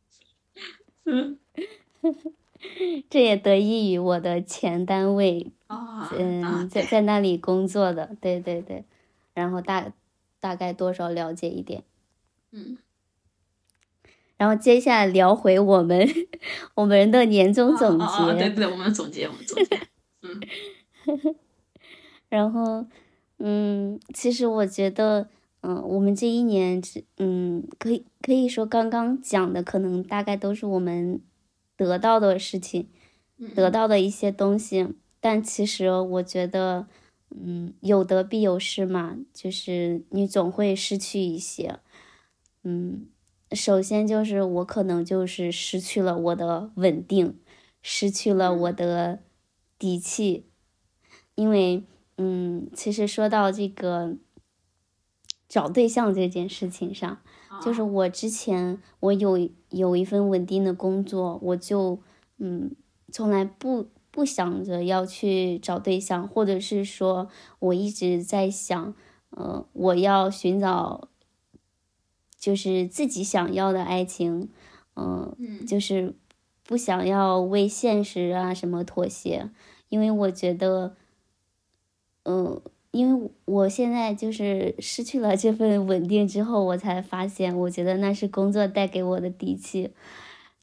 [1.06, 1.38] 嗯，
[3.10, 5.52] 这也得益于我的前单位
[6.18, 8.86] 嗯，在在那里工作的，对对对，
[9.34, 9.92] 然后大
[10.40, 11.84] 大概多少了解一点，
[12.52, 12.78] 嗯。
[14.38, 16.10] 然后接下来聊回我们
[16.74, 19.80] 我们的年终总结，对对，我们总结，我们总结，
[20.24, 21.36] 嗯，
[22.28, 22.84] 然后
[23.38, 25.30] 嗯，其实我觉得，
[25.62, 26.82] 嗯，我们这一年，
[27.17, 31.21] 嗯，可以可以说刚刚讲的，可能大概都是我们
[31.78, 32.89] 得到的事情，
[33.56, 34.88] 得到的一些东西，
[35.19, 36.88] 但其实我觉得，
[37.30, 41.80] 嗯，有得必有失嘛，就是你总会失去一些，
[42.63, 43.08] 嗯。
[43.54, 47.38] 首先就是我可能就是失去了我的稳定，
[47.82, 49.19] 失去了我的
[49.78, 50.45] 底气，
[51.36, 51.84] 因为
[52.17, 54.15] 嗯，其实说到这个
[55.52, 57.18] 找对象这件事情上，
[57.62, 62.00] 就是我之前我有有一份稳定的工作，我就
[62.38, 62.74] 嗯
[63.12, 67.28] 从来不不想着要去找对象，或者是说
[67.60, 68.94] 我一直在想，
[69.32, 71.10] 呃，我要寻找。
[72.42, 74.50] 就是自己想要的爱情，
[74.96, 75.36] 嗯，
[75.68, 76.16] 就是
[76.64, 79.52] 不想要为现实啊什么妥协，
[79.90, 80.96] 因为我觉得，
[82.24, 82.60] 嗯，
[82.92, 89.92] 因为我现在就是失去了这份稳定之后，我才发现，我觉得那是工作带给我的底气，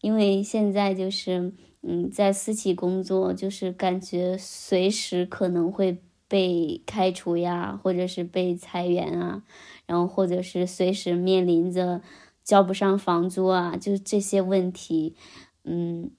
[0.03, 9.43] 因为现在就是，嗯，在私企工作，就是感觉随时可能会被开除呀，或者是被裁员啊。
[9.87, 12.03] 然后，或者是随时面临着
[12.45, 15.17] 交不上房租啊，就这些问题，
[15.65, 16.11] 嗯，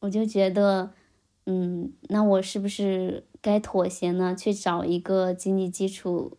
[0.00, 0.92] 我就觉得，
[1.46, 4.34] 嗯，那我是不是该妥协呢？
[4.34, 6.36] 去找一个经济基础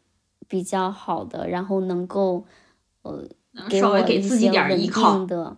[0.48, 2.46] 比较好的，然后能够，
[3.02, 3.28] 呃，
[3.68, 5.58] 给我一些稳定的，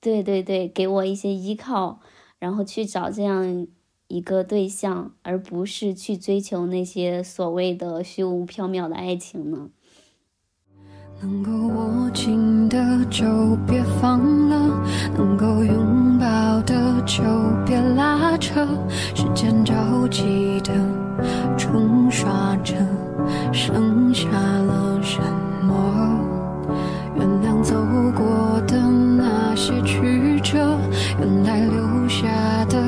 [0.00, 2.00] 对对对，给我一些依靠，
[2.38, 3.66] 然后去找这样。
[4.12, 9.70] 一个对象，而不是去追求那些所谓的虚无缥缈的爱情呢？
[11.22, 13.22] 能够握紧的就
[13.68, 14.84] 别放了，
[15.16, 15.79] 能够拥
[16.20, 17.22] 抱的就
[17.64, 18.60] 别拉扯，
[19.14, 19.74] 时间着
[20.10, 20.70] 急的
[21.56, 22.74] 冲刷着，
[23.50, 25.18] 剩下了什
[25.66, 26.20] 么？
[27.16, 27.74] 原谅走
[28.14, 30.78] 过的那些曲折，
[31.18, 32.28] 原来留下
[32.68, 32.78] 的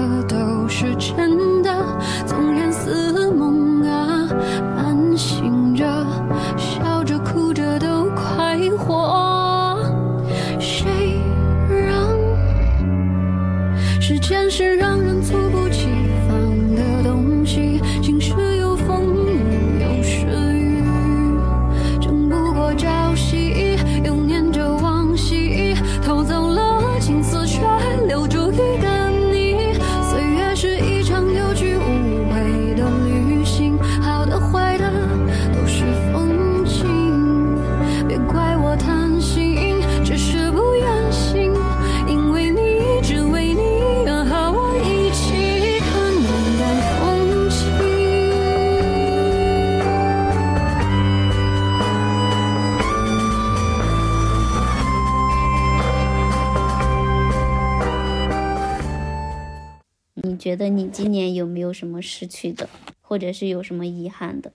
[60.52, 62.68] 觉得你今年有没有什么失去的，
[63.00, 64.52] 或者是有什么遗憾的？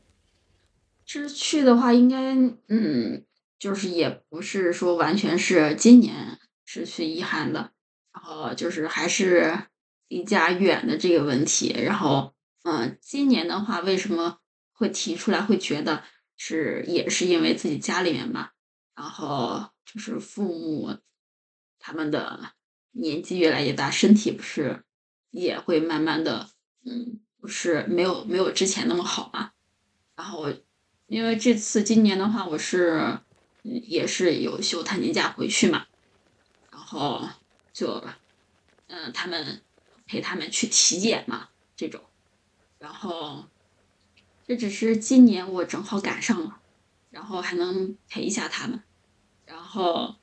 [1.07, 2.36] 失去的话，应该
[2.67, 3.25] 嗯，
[3.57, 7.71] 就是也不是说完全是今年失去遗憾的，
[8.13, 9.63] 然后就是还是
[10.07, 11.75] 离家远的这个问题。
[11.75, 14.38] 然后嗯，今年的话，为什么
[14.73, 15.41] 会提出来？
[15.41, 16.03] 会觉得
[16.38, 18.53] 是也是因为自己家里面吧，
[18.95, 20.95] 然后就是父母
[21.79, 22.51] 他们的
[22.91, 24.83] 年纪越来越大，身体不是
[25.38, 26.50] 也会慢慢的
[26.84, 29.52] 嗯，不是没有没有之前那么好嘛。
[30.15, 30.54] 然后。
[31.08, 33.17] 因为这次今年的话，我是
[33.63, 35.86] 也是有休探年假回去嘛，
[36.69, 37.26] 然后
[37.71, 38.04] 就
[38.88, 39.62] 嗯，他们
[40.06, 41.47] 陪他们去体检嘛，
[41.78, 42.02] 这种，
[42.78, 43.45] 然后
[44.45, 46.60] 这只是今年我正好赶上了，
[47.10, 48.84] 然后还能陪一下他们，
[49.45, 50.13] 然后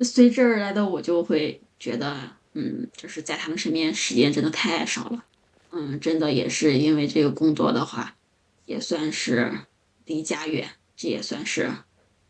[0.00, 5.24] 随之而来的我就会觉得，嗯，就是在他们身边时间真的太少了，
[5.70, 8.16] 嗯，真的也是因为这个工作的话，
[8.66, 9.60] 也算是。
[10.08, 11.70] 离家远，这也算是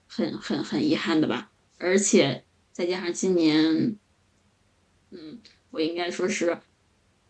[0.08, 1.52] 很很很遗憾的吧。
[1.78, 3.96] 而且再加上今年，
[5.10, 5.38] 嗯，
[5.70, 6.58] 我应该说是，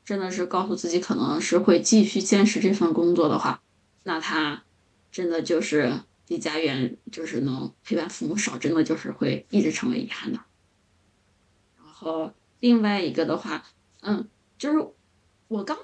[0.07, 3.61] 真的是告诉自己，可能是会继续坚持这份工作的话，
[4.05, 4.65] 那他
[5.13, 10.41] 真的就是离家远，就是能陪伴父母少，真的就是会一直成为遗憾的。
[11.77, 13.64] 然后另外一个的话，
[14.01, 14.88] 嗯，就是
[15.49, 15.77] 我刚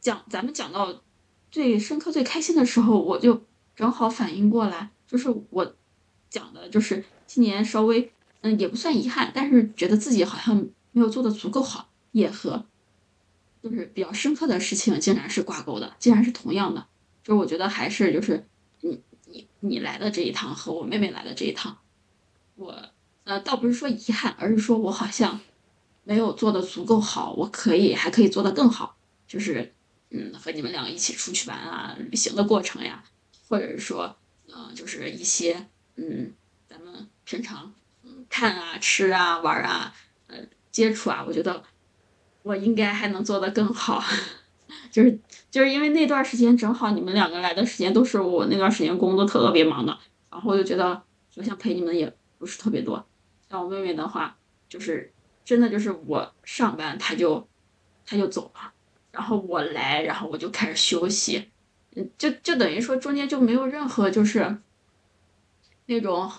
[0.00, 1.02] 讲咱们讲到
[1.50, 3.42] 最深刻、最开心的时候，我就。
[3.78, 5.76] 正好反应过来，就是我
[6.28, 10.56] 讲的，就是今年稍微，嗯，也不算遗憾，但是觉得自己好像
[10.90, 12.66] 没有做的足够好，也和
[13.62, 16.88] 就是比较深刻的事情竟然是挂钩的，竟然是同样的，
[17.22, 18.44] 就是我觉得还是就是
[18.80, 21.78] 你你你来的这一趟和我妹妹来的这一趟，
[22.56, 22.74] 我
[23.22, 25.38] 呃倒不是说遗憾，而是说我好像
[26.08, 29.74] 没有做的足够好，我可以还可以做的更好，就是
[30.08, 33.04] 嗯和你们两个一起出去玩啊，旅行的过程呀。
[33.46, 34.16] 或者是说，
[34.46, 36.32] 嗯，就是一些，嗯，
[36.66, 37.74] 咱们平常，
[38.30, 39.92] 看啊、吃啊、玩啊，
[40.28, 40.38] 呃，
[40.70, 41.62] 接触啊，我觉得
[42.42, 44.02] 我应该还能做得更好。
[44.90, 49.98] 就是就是因为那段时间正好你们两个来的时间都是我那段时间工作特别忙的，
[50.30, 51.02] 然后我就觉得
[51.36, 53.06] 我想陪你们也不是特别多。
[53.50, 54.38] 像我妹妹的话，
[54.70, 55.12] 就是
[55.48, 57.48] 真的就是我上班，他就
[58.04, 58.70] 他就走了，
[59.10, 61.48] 然后我来，然后我就开始休息。
[62.18, 64.58] 就就等于说中间就没有任何就是
[65.86, 66.30] 那种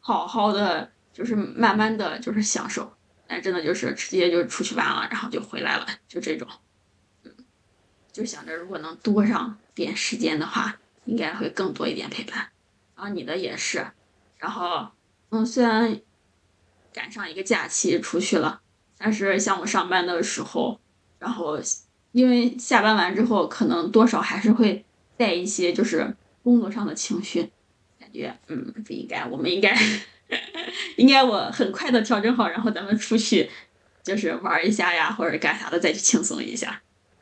[0.00, 2.92] 好好的，就是慢慢的就是享受，
[3.28, 6.48] 但真的就是直接就出去玩了，然后就回来了，就这种，
[7.22, 7.32] 嗯，
[8.10, 12.50] 就想着如果能多上点时间的话，应该会更多一点陪伴。
[12.96, 13.86] 然后你的也是，
[14.36, 14.88] 然后
[15.28, 16.00] 嗯，虽然
[16.98, 18.60] 赶上一个假期出去了，
[18.98, 20.80] 但是像我上班的时候，
[21.20, 21.56] 然后
[22.10, 24.84] 因为下班完之后，可能多少还是会。
[25.16, 27.42] 带一些就是工作上的情绪，
[27.98, 29.76] 感觉嗯不应该，我们应该
[30.96, 33.50] 应该我很快的调整好，然后咱们出去
[34.04, 36.80] 就是玩一下呀，或者干啥的再去轻松一下。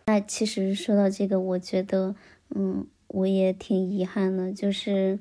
[0.08, 2.14] 那其实说到这个，我觉得
[2.54, 5.18] 嗯我也挺遗憾的，就是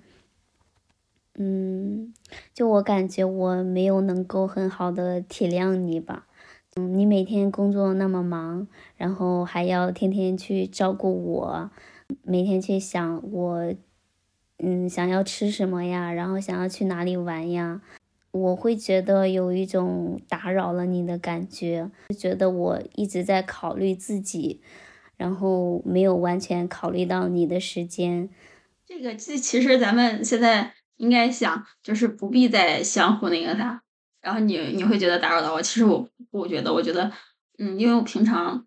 [1.37, 2.13] 嗯
[2.53, 6.27] 就我感觉我没有能够很好的体谅你吧，
[6.75, 8.67] 嗯你每天工作那么忙，
[8.97, 11.71] 然后还要天天去照顾我。
[12.23, 13.73] 每天去想我，
[14.59, 16.13] 嗯，想要吃什么呀？
[16.13, 17.81] 然后想要去哪里玩呀？
[18.31, 24.61] 我会觉得有一种打扰了你的感觉，觉得我一直在考虑自己，
[25.17, 28.29] 然后没有完全考虑到你的时间。
[28.85, 33.81] 这个这其实咱们现在应该想，就是不必再相互那个啥。
[34.21, 37.11] 然后你你会觉得打扰到我，其实我不觉得，我觉得，
[37.59, 38.65] 嗯，因为我平常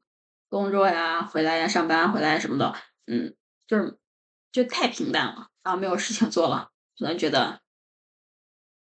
[0.49, 2.75] 工作呀、回来呀、上班回来什么的。
[3.07, 3.35] 嗯，
[3.67, 3.99] 就是
[4.53, 7.61] 就太平淡了，然后没有事情做了，可能觉得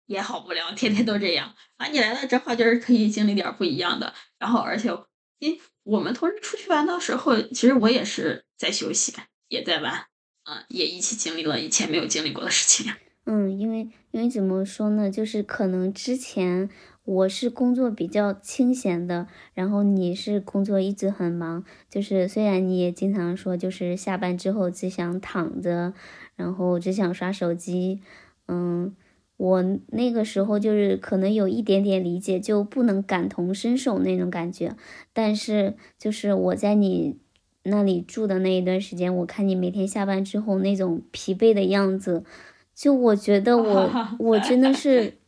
[0.06, 1.54] 也好无聊，天天都这样。
[1.78, 4.14] 啊，你来了正好就是可以经历点不一样的。
[4.38, 4.90] 然后而且，
[5.38, 9.14] 因我们同时出去玩的时候，其实我也是在休息，
[9.48, 10.06] 也在玩，
[10.44, 12.92] 嗯，也一起经历了以前没有经历过的事情。
[13.30, 16.68] 嗯，因为因为怎么说呢，就是可能之前。
[17.04, 25.94] 我是工作比较清闲的，然后你是工作一直很忙，就是虽然你也经常说，就是下班之后只想躺着，
[26.36, 28.02] 然后只想刷手机，
[28.46, 28.94] 嗯，
[29.38, 34.76] 我那个时候就是可能有一点点理解，就不能感同身受那种感觉，
[35.14, 37.16] 但是就是我在你
[37.62, 42.22] 那里住的那一段时间，我看你每天下班之后那种疲惫的样子，
[42.78, 45.14] 就我觉得 我我真的是。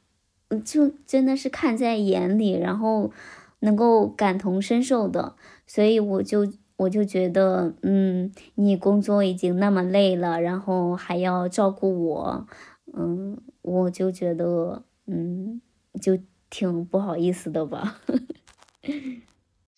[0.64, 3.12] 就真的是看在眼里，然后
[3.60, 6.44] 能够感同身受的，所以我就
[6.74, 12.46] 我就觉得，嗯，你工作已经那么累了，然后还要照顾我，
[12.92, 15.60] 嗯，我就觉得，嗯，
[16.02, 16.18] 就
[16.50, 18.00] 挺不好意思的吧。
[18.82, 18.90] 其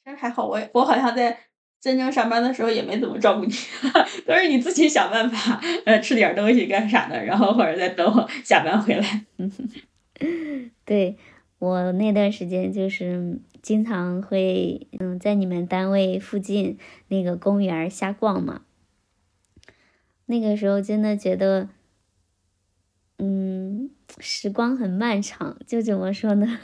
[0.06, 1.38] 实还好，我我好像在
[1.82, 3.52] 真正上班的时候也没怎么照顾你，
[4.24, 9.24] 都是你自己想办法，呃，吃点东西干啥的，然后或者再等我下班回来。
[10.86, 11.16] 对
[11.58, 16.78] 我那段时间就是经常会，嗯，在你们单位附近
[17.08, 18.62] 那个公园瞎逛嘛。
[20.26, 21.68] 那个时候真的觉得，
[23.18, 26.60] 嗯，时光很漫长，就怎么说呢？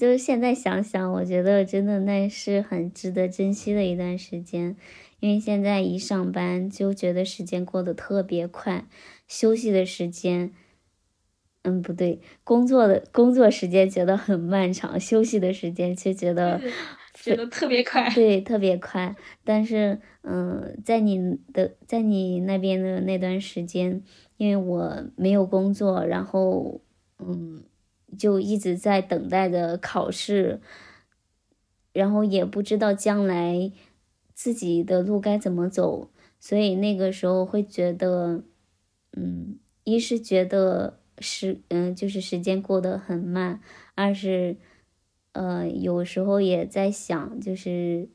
[0.00, 4.74] 就是现在想想，我觉得真的那是很值得珍惜的一段时间，
[5.20, 8.86] 因为现在一上班就觉得时间过得特别快，
[9.28, 10.52] 休息的时间，
[11.64, 16.58] 嗯，不对，工作的工作时间觉得很漫长，休息的时间却觉得
[17.12, 19.14] 觉得特别快，对，特别快。
[19.44, 24.02] 但是，嗯，在你的在你那边的那段时间，
[24.38, 26.80] 因为我没有工作，然后，
[27.18, 27.64] 嗯。
[28.18, 30.60] 就一直在等待着考试，
[31.92, 33.72] 然后也不知道将来
[34.34, 38.42] 自己的路该怎么走，所以那个时候会觉得，
[39.12, 43.60] 嗯，一是觉得时，嗯，就是时间过得很慢；
[43.94, 44.56] 二是，
[45.32, 48.08] 呃，有时候也在想，就是，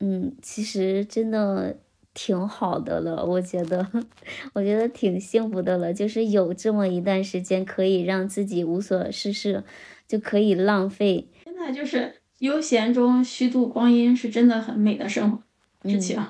[0.00, 1.78] 嗯，其实真的。
[2.20, 3.88] 挺好的了，我觉得，
[4.52, 9.62] 我觉得挺幸福的了，就是有这么一段时间可以让自己无所事事，
[10.08, 11.28] 就可以浪费。
[11.44, 16.20] 真的就是悠闲中虚度光阴，是真的很美的生活事情。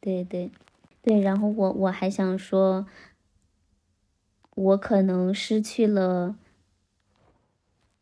[0.00, 0.48] 对对
[1.02, 2.86] 对，然后我我还想说，
[4.54, 6.36] 我可能失去了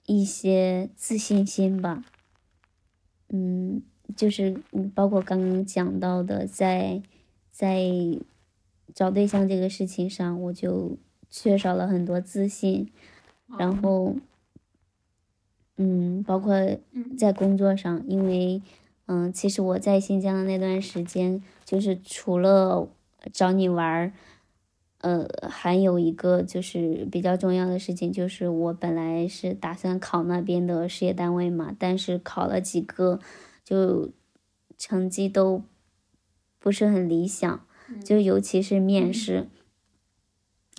[0.05, 2.05] 一些自信心吧，
[3.31, 3.81] 嗯。
[4.15, 7.01] 就是嗯，包括刚刚讲到的，在
[7.55, 7.89] 在
[8.93, 10.99] 找对象这个事情上，我就
[11.31, 12.91] 缺少了很多自信。
[13.57, 14.17] 然后，
[15.77, 16.57] 嗯，包括
[17.17, 18.61] 在工作上，因为
[19.07, 22.89] 嗯，其实我在新疆的那段时间，就是除了
[23.33, 24.13] 找你玩儿，
[24.99, 33.21] 呃，还有一个就是比较重要的事情，就是我本来是打算考那边的事业单位嘛，但是考了几个。
[33.65, 34.11] 就
[34.77, 35.63] 成绩都
[36.65, 37.61] 不是很理想，
[38.03, 39.49] 就尤其是面试，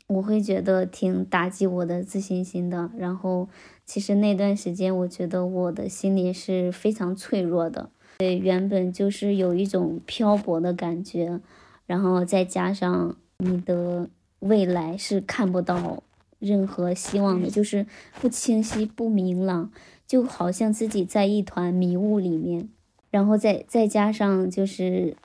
[0.07, 2.89] 我会觉得挺打击我的自信心的。
[2.97, 3.47] 然后，
[3.85, 7.91] 其实那段时间，我觉得我的心里是非常脆弱的。
[8.17, 11.39] 对，原本就是有一种漂泊的感觉，
[11.85, 14.09] 然后再加上你的
[14.39, 16.01] 未来是看不到
[16.39, 17.85] 任何希望的，就是
[18.19, 19.71] 不清晰、不明朗，
[20.07, 22.69] 就好像自己在一团迷雾里面。
[23.11, 25.15] 然后再再加上就是，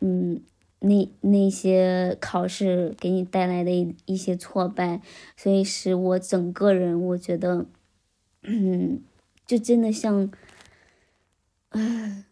[0.00, 0.40] 嗯，
[0.80, 5.00] 那那些考试给你带来的一一些挫败，
[5.36, 7.66] 所以使我整个人我觉得，
[8.42, 9.00] 嗯，
[9.46, 10.30] 就真的像，
[11.70, 12.24] 唉，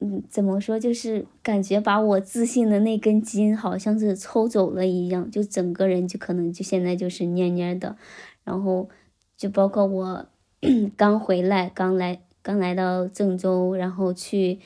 [0.00, 7.96] 嗯，怎么说，就是感觉把我自信的那根筋好像是抽走了一样，就整个人就可能就现在就是蔫蔫的，
[8.44, 8.88] 然后
[9.36, 10.26] 就包括我
[10.96, 12.20] 刚回来刚来。
[12.46, 14.58] 刚来到郑州，然后去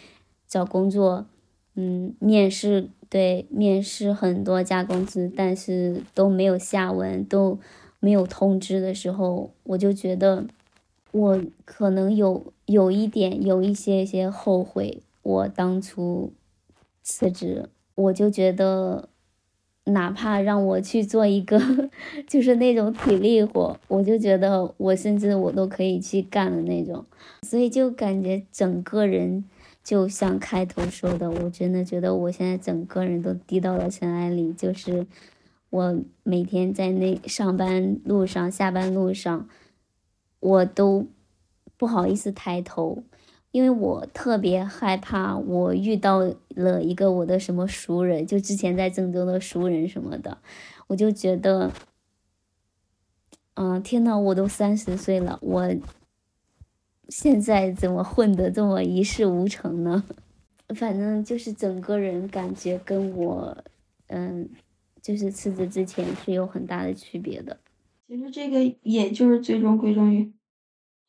[0.49, 1.28] 找工作，
[1.81, 7.57] 嗯，面试，对，面试很多家公司，但是都没有下文，都
[8.01, 10.45] 没有通知的时候，我就觉得
[11.12, 16.33] 我可能有有一点，有一些些后悔，我当初
[17.05, 19.09] 辞职，我就觉得。
[19.89, 21.59] 哪怕让我去做一个，
[22.29, 27.07] 就是那种体力活，我就觉得我甚至我都可以去干的那种，
[27.41, 29.47] 所以就感觉整个人
[29.89, 35.07] 就像开头说的，我真的觉得我现在整个人都低到了尘埃里，就是
[35.70, 39.49] 我每天在那上班路上、下班路上，
[40.41, 41.07] 我都
[41.78, 43.03] 不好意思抬头。
[43.51, 46.18] 因为我特别害怕，我遇到
[46.51, 50.36] 了一个我的什么熟人，就之前在郑州的熟人什么的，
[50.89, 51.72] 我就觉得，
[53.55, 55.74] 嗯，天呐，我都三十岁了，我
[57.09, 60.04] 现在怎么混得这么一事无成呢？
[60.76, 63.56] 反正就是整个人感觉跟我，
[64.09, 64.48] 嗯，
[65.00, 67.59] 就是辞职之前是有很大的区别的。
[68.06, 70.32] 其实这个也就是最终归终于，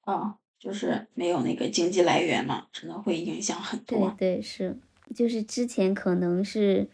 [0.02, 0.36] 啊。
[0.60, 4.14] 就是没有那个经济来源嘛，只能会影响很多。
[4.18, 4.78] 对对是，
[5.16, 6.90] 就是之前可能是，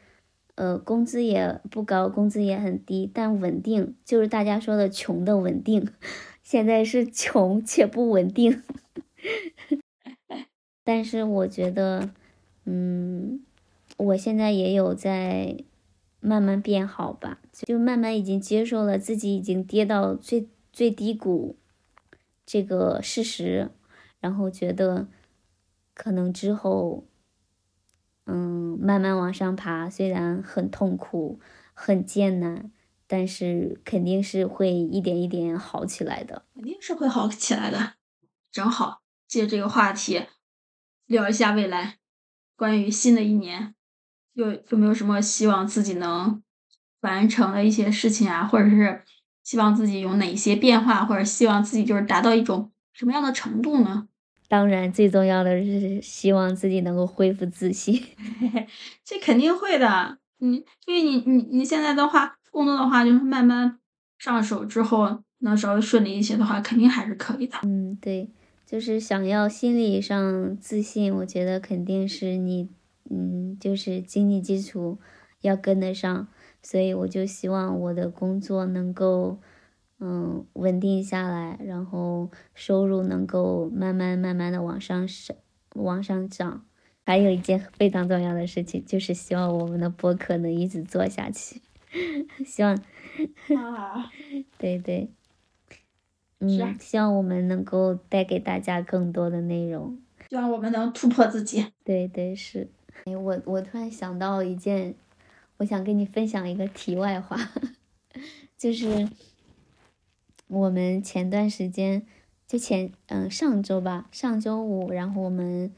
[0.54, 5.90] 呃，工资也不高，工资也很低，但稳定，就是大家说的穷的稳定。
[6.44, 8.62] 现在是穷且不稳定。
[10.84, 12.12] 但是我觉得，
[12.66, 13.44] 嗯，
[13.98, 15.58] 我现在也有在
[16.20, 21.58] 慢慢变好吧，就慢慢已经接受了自己已经跌到最最低谷
[22.46, 23.72] 这个事实，
[24.20, 25.08] 然后觉得
[25.94, 27.06] 可能之后，
[28.26, 31.40] 嗯，慢慢往上爬，虽然很痛苦、
[31.74, 32.72] 很艰难，
[33.08, 36.44] 但是肯定是会一点一点好起来的。
[36.54, 37.94] 肯定是会好起来的。
[38.52, 40.24] 正好借这个话题
[41.08, 41.98] 聊一下未来，
[42.56, 43.74] 关于新的一年，
[44.34, 46.42] 有有没有什么希望自己能
[47.02, 49.04] 完成的一些事情啊，或者是
[49.44, 54.08] 希望自己有哪些变化，或者希望自己就是达到一种什么样的程度呢？
[54.48, 58.02] 当然，最重要的是希望自己能够恢复自信。
[59.04, 63.80] 这肯定会的，你，因为你你你现在的话，工作的话，就是慢慢
[64.20, 67.58] 上手之后，能稍微顺利一些的话，肯定还是可以的。
[67.64, 68.30] 嗯，对，
[68.76, 72.68] 就是想要心理上自信，我觉得肯定是你，
[73.10, 75.00] 嗯，就是经济基础
[75.40, 76.28] 要跟得上，
[76.62, 79.40] 所以我就希望我的工作能够。
[79.98, 85.38] 嗯，稳定下来，然后收入能够慢慢慢慢的往上升，
[85.76, 86.66] 往上涨。
[87.06, 91.62] 还有一件非常重要的事情，就是希望我们的播客能一直做下去。
[92.46, 94.12] 希望，啊，
[94.58, 95.12] 对 对，
[96.40, 99.98] 嗯，希望我们能够带给大家更多的内容。
[100.30, 101.66] 希望我们能突破自己。
[101.84, 102.68] 对对是。
[103.06, 104.96] 哎，我我突然想到一件，
[105.58, 107.38] 我想跟你分享一个题外话，
[108.58, 109.08] 就是
[110.48, 112.06] 我们前段时间，
[112.48, 115.72] 就前嗯上周吧，上周五，然后我们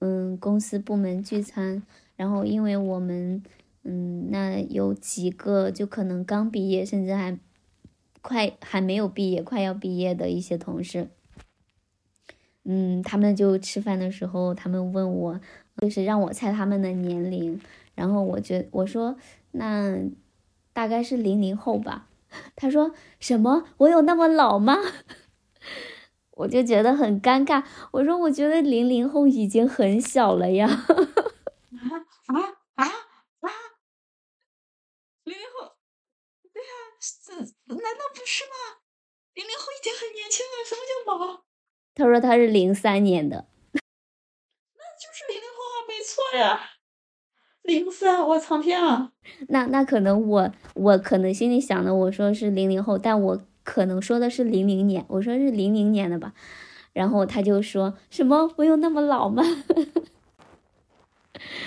[0.00, 1.82] 嗯公司部门聚餐，
[2.16, 3.42] 然后因为我们
[3.82, 7.38] 嗯那有几个就可能刚毕业，甚至还
[8.24, 11.10] 快还没有毕业，快要毕业的一些同事。
[12.64, 15.38] 嗯，他们就吃饭的时候，他们问我，
[15.76, 17.60] 就是让我猜他们的年龄，
[17.94, 19.16] 然后我觉我说
[19.50, 19.98] 那
[20.72, 22.08] 大概是零零后吧，
[22.56, 23.68] 他说什么？
[23.76, 24.78] 我有那么老吗？
[26.32, 27.62] 我就觉得很尴尬，
[27.92, 30.66] 我说我觉得零零后已经很小了呀。
[30.66, 32.40] 啊
[32.76, 32.84] 啊
[33.40, 33.48] 啊！
[35.24, 35.76] 零零后，
[36.52, 36.70] 对呀、
[37.26, 37.34] 这
[37.74, 38.80] 难道不是吗？
[39.34, 41.40] 零零后已经很年轻了，什么叫老？
[41.94, 46.70] 他说他是零三年的， 那就是零零后啊，没错呀。
[47.62, 49.12] 零三，我苍天啊！
[49.48, 56.34] 那那可能我我可能心里想的我说是零零后，但我可能说的是零零年，我说是零零年的吧，
[56.92, 59.42] 然后他就说什么我有那么老吗？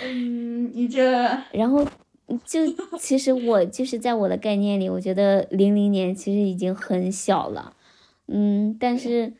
[0.03, 1.01] 嗯，你这
[1.51, 1.83] 然后
[2.45, 2.59] 就
[2.99, 7.73] 其实我就是在我的概念里，我觉得零零年其实已经很小了，
[8.27, 9.33] 嗯，但是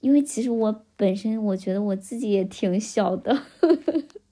[0.00, 3.42] 因为其实我本身我觉得我自己也挺小的，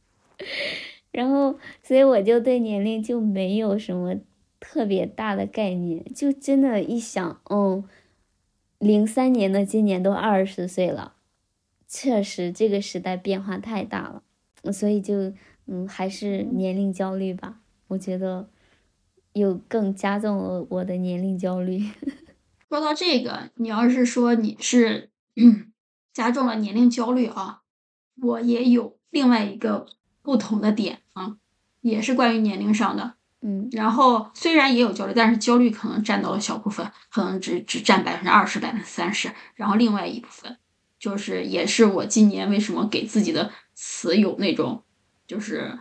[1.10, 4.16] 然后所以我就对年龄就没有什么
[4.60, 7.84] 特别大的概念，就真的，一想，嗯，
[8.78, 11.14] 零三年的今年都二十岁了，
[11.86, 14.20] 确实这个时代变化太大
[14.62, 15.32] 了，所以就
[15.66, 17.60] 嗯还是年龄焦虑吧。
[17.88, 18.48] 我觉得
[19.34, 21.84] 又更加重了我的年龄焦虑。
[22.72, 25.70] 说到这个，你要是说你是嗯
[26.14, 27.60] 加重了年龄焦虑啊，
[28.22, 29.84] 我也有另外一个
[30.22, 31.36] 不同的点啊，
[31.82, 33.16] 也是关于年龄上的。
[33.42, 39.30] 嗯然后虽然也有焦虑，但是焦虑可能占到了小部分，可能只只占百分之二十、百分之三十。
[39.54, 40.56] 然后另外一部分，
[40.98, 44.82] 就是也是我今年为什么给自己的词有那种
[45.26, 45.78] 就是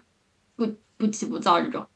[0.57, 0.67] 不
[0.97, 1.87] 不急不躁这种，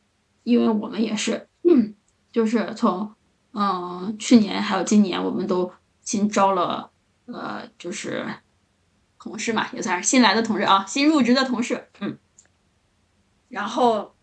[0.44, 1.96] 因为我们也是，嗯，
[2.32, 3.14] 就是从
[3.58, 6.92] 嗯去年还有今年，我们都新招了
[7.26, 8.26] 呃就是
[9.18, 12.18] 同事嘛，也算是新来的同事啊，新入职的同事，嗯，
[13.48, 14.14] 然后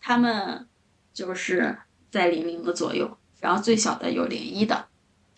[0.00, 0.68] 他们
[1.12, 1.78] 就是
[2.10, 4.86] 在零零的左右，然后最小的有零一的，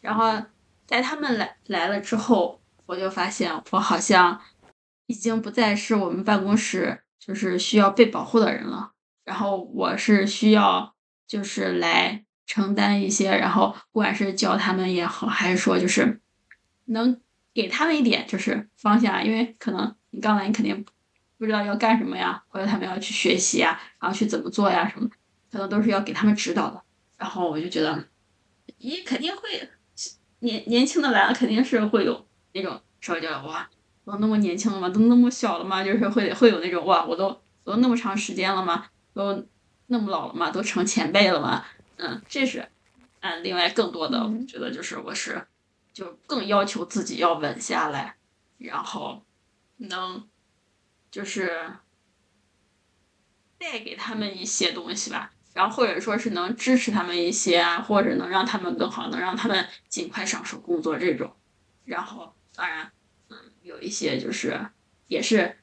[0.02, 0.42] 然后
[0.84, 4.38] 在他们来来了之后，我就发现我好像
[5.06, 8.92] 已经不再是我们办公室就是需要被保护的人了，
[9.24, 10.94] 然后我是需要
[11.26, 16.20] 就是来承担一些，然后不管是教他们也好，还是说就是
[16.86, 17.20] 能
[17.52, 20.84] 给他们一点就是方向，因为可能你刚来你肯定
[21.36, 25.08] 不知道要干什么呀，或者他们要去学习呀，然后去怎么做呀什么，
[25.50, 26.82] 可能都是要给他们指导的。
[27.18, 28.04] 然后我就觉得，
[28.80, 29.68] 咦，肯定会
[30.38, 33.68] 年年轻的来了，肯定是会有那种稍微觉得哇，
[34.04, 34.88] 都那么年轻了吗？
[34.88, 35.82] 都那么小了吗？
[35.82, 38.86] 就是会会有那种哇，我都都那么长时间了吗？
[39.12, 39.46] 都
[39.86, 40.50] 那么老了吗？
[40.50, 41.64] 都成前辈了吗？
[41.96, 42.68] 嗯，这是，
[43.20, 45.46] 嗯，另外更多的，我嗯觉得就是我是
[45.92, 48.16] 就更要求自己要稳下来，
[48.58, 49.22] 然后
[49.78, 50.28] 能
[51.10, 51.72] 就是
[53.58, 61.34] 带给他们一些东西吧，然后或者说是能支持他们一些啊，或者能让他们更好，能让他们尽快上手工作这种。
[61.84, 62.90] 然后当然，
[63.30, 64.60] 嗯，有一些就是
[65.06, 65.56] 也是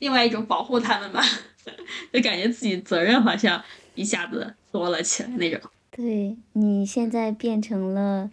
[0.00, 1.22] 另外一种保护他们吧，
[2.12, 3.64] 就感觉自己责任好像
[3.94, 5.70] 一下子多了起来那种。
[5.98, 8.30] 对你现在变成了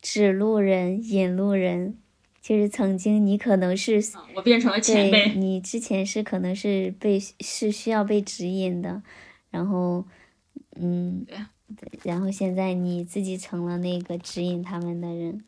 [0.00, 1.98] 指路人、引路人，
[2.40, 9.02] 就是曾经你可能是嗯我变成了前辈，你之前是可能是被是需要被指引的，
[9.50, 10.06] 然后
[10.76, 11.36] 嗯，对
[11.76, 15.44] 对然后现在你自己成了那个指引他们的人，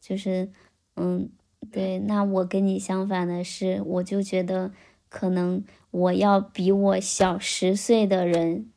[0.00, 0.50] 就是
[0.96, 1.30] 嗯，
[1.70, 4.72] 对，那我跟你相反的是，我就觉得
[5.08, 8.68] 可能我要比我小十岁的人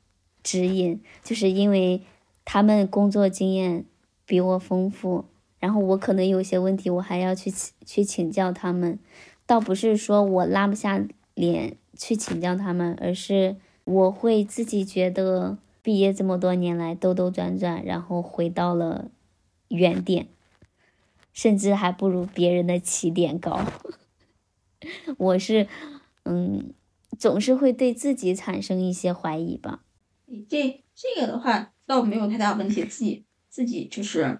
[0.44, 2.04] 指引，就是因为
[2.52, 3.86] 他们工作经验
[4.26, 5.26] 比我丰富，
[5.60, 7.54] 然后我可能有些问题我还要去
[7.86, 8.98] 去请教他们，
[9.46, 11.00] 倒不是说我拉不下
[11.36, 19.12] 脸去请教他们，而是我会自己觉得毕业这么多年来兜兜转转，然后回到了
[19.68, 20.28] 原点，
[21.32, 23.60] 甚至还不如别人的起点高。
[25.20, 25.68] 我是，
[26.24, 26.74] 嗯，
[27.16, 29.84] 总是会对自己产生一些怀疑吧。
[30.50, 34.40] 这这个的话倒没有太大问题，自己自己就是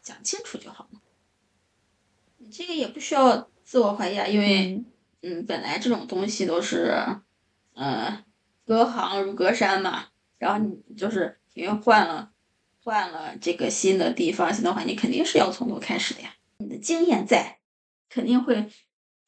[0.00, 1.00] 讲清楚就好了。
[2.38, 4.76] 你这个也不需要自我怀疑啊，因为
[5.22, 6.94] 嗯嗯，本来这种东西都是，
[7.74, 8.24] 呃，
[8.64, 10.04] 隔行如隔山嘛。
[10.38, 12.30] 然后你就是因为换了
[12.84, 16.32] 换了这个新的地方、新的环境，肯定是要从头开始的呀。
[16.58, 17.58] 你的经验在，
[18.08, 18.70] 肯定会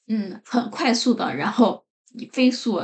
[0.07, 2.79] 嗯很快速的，然后以飞速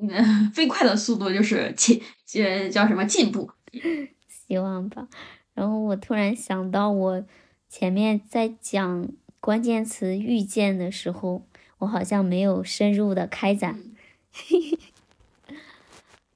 [0.00, 2.00] 嗯 飞快的速度就是进
[2.34, 3.50] 呃叫什么进步。
[4.28, 5.08] 希望吧。
[5.54, 7.24] 然后我突然想到，我
[7.68, 9.08] 前面在讲
[9.40, 11.42] 关键词遇见的时候，
[11.78, 13.82] 我好像没有深入的开展。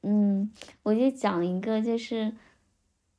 [0.03, 0.51] 嗯，
[0.83, 2.35] 我就讲一个，就是，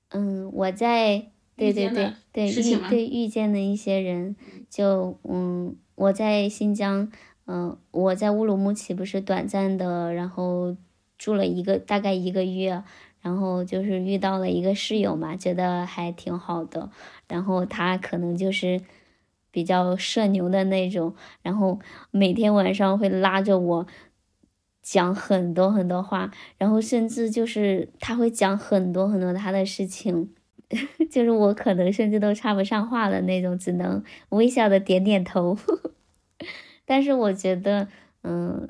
[0.10, 4.36] 嗯，我在对对对对遇对遇见的一些人，
[4.70, 7.12] 就嗯，我在新疆，
[7.48, 10.78] 嗯、我在乌鲁木齐不是短暂的，然后
[11.18, 12.84] 住了一个大概一个月，
[13.26, 16.92] 然后就是遇到了一个室友嘛，觉得还挺好的，
[17.28, 18.80] 然后他可能就是
[19.50, 21.80] 比较社牛的那种，然后
[22.12, 23.88] 每天晚上会拉着我
[24.84, 30.30] 讲很多很多话，然后甚至就是他会讲很多很多他的事情，
[31.10, 35.58] 就是我可能甚至都插不上话的那种，只能微笑的点点头。
[36.86, 37.88] 但是我觉得，
[38.22, 38.70] 嗯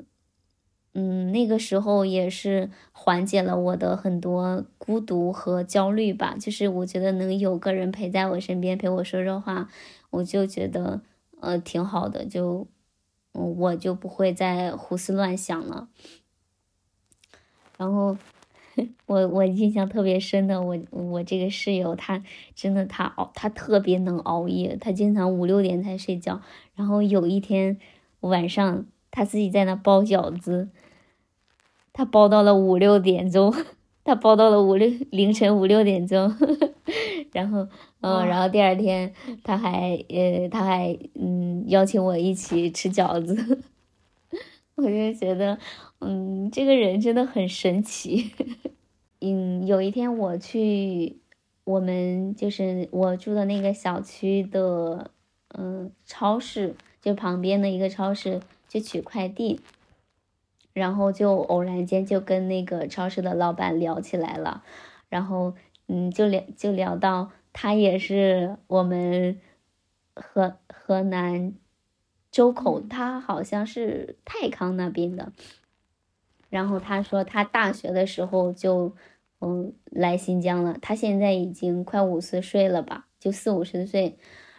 [0.98, 6.34] 嗯，那个时候也是缓解了我的很多孤独和焦虑吧。
[6.40, 9.68] 就是我觉得能有个人陪在我身边陪我说说话，
[10.08, 11.02] 我就觉得
[11.40, 12.66] 呃挺好的，就
[13.32, 15.88] 我就不会再胡思乱想了。
[17.76, 18.16] 然后
[19.04, 22.24] 我我印象特别深的，我我这个室友他
[22.54, 26.40] 真的他熬他特别能熬夜，他经常五六点才睡觉。
[26.74, 27.78] 然后有一天
[28.20, 30.70] 晚上他自己在那包饺子，
[31.96, 33.50] 他包到了五六点钟，
[34.04, 36.30] 他包到了五六凌晨五六点钟，
[37.32, 37.60] 然后
[38.02, 43.62] 嗯、呃，然后第二天他还呃他还嗯邀请我一起吃饺子，
[44.76, 45.58] 我就觉得
[46.00, 48.30] 嗯这个人真的很神奇。
[49.22, 51.16] 嗯，有一天我去
[51.64, 55.10] 我们就是我住的那个小区的
[55.56, 59.58] 嗯超市，就旁边的一个超市去取快递，
[60.76, 64.62] 然后就偶然间就跟那个超市的老板聊起来了，
[65.08, 65.54] 然后
[65.86, 69.40] 嗯就聊就聊到他也是我们
[70.14, 71.54] 河河南
[72.30, 75.32] 周口，他好像是太康那边的。
[76.50, 78.94] 然后他说他大学的时候就
[79.40, 84.18] 嗯来新疆了，他现在已经快五十岁了吧，就四五十岁。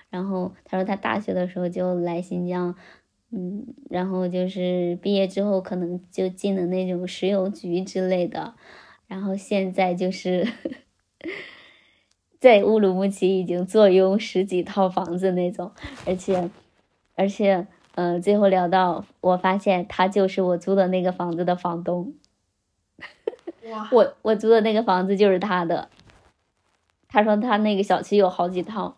[0.09, 2.76] 然后他说他大学的时候就来新疆，
[3.32, 8.53] 嗯，然后就是毕业之后可能就进了那种石油局之类的，
[9.07, 10.47] 然后现在就是
[12.39, 15.71] 在乌鲁木齐已经坐拥十几套房子那种，
[16.05, 16.49] 而且
[17.15, 17.67] 而且。
[17.99, 22.13] 嗯，最后聊到，我发现他就是我租的那个房子的房东。
[23.71, 25.89] 哇，我我租的那个房子就是他的。
[27.07, 28.95] 他说他那个小区有好几套。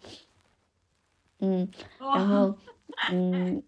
[1.40, 2.58] 嗯，然后
[3.10, 3.64] 嗯，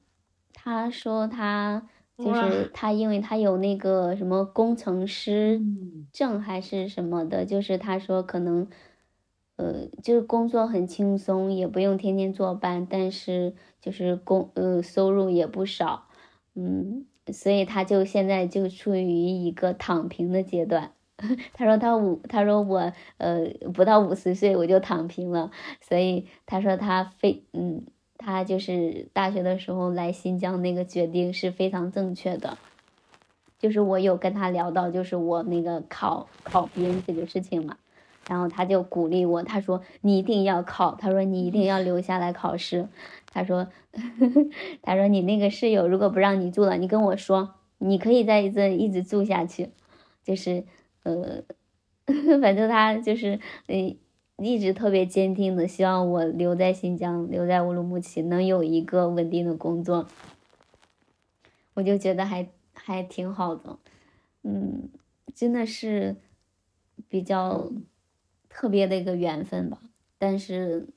[0.64, 1.88] 他说他
[2.18, 5.62] 就是他，因为他有那个什么工程师
[6.12, 8.68] 证还是什么的，就是他说可能。
[9.58, 16.08] 呃，就是工作很轻松，也不用天天坐班，但是就是工呃收入也不少，
[16.56, 20.94] 嗯，所以他就现在就处于一个躺平的阶段。
[21.54, 27.86] 他说他五，他说我呃不到五十岁我就躺平了，所以他说他非嗯，
[28.24, 32.58] 他就是大学的时候来新疆那个决定是非常正确的。
[33.60, 37.78] 就是我有跟他聊到，就是我那个考考编这个事情嘛，
[38.28, 42.88] 然后他就鼓励我，他说你一定要考，他说你一定要留下来考试，
[43.32, 43.68] 他说
[44.82, 49.70] 他说你那个室友如果不让你住了，你跟我说，你可以在这一直住下去，
[50.24, 50.64] 就是
[51.04, 51.44] 呃，
[52.42, 53.96] 反正他就是呃
[54.44, 60.08] 一直特别坚定的希望我留在新疆，留在乌鲁木齐，能有一个稳定的工作，
[61.76, 62.50] 我就觉得还。
[62.74, 63.78] 还挺好的，
[64.42, 64.90] 嗯，
[65.36, 66.16] 真的是
[67.08, 67.72] 比较
[68.50, 69.80] 特别的一个缘分吧。
[70.18, 70.88] 但是，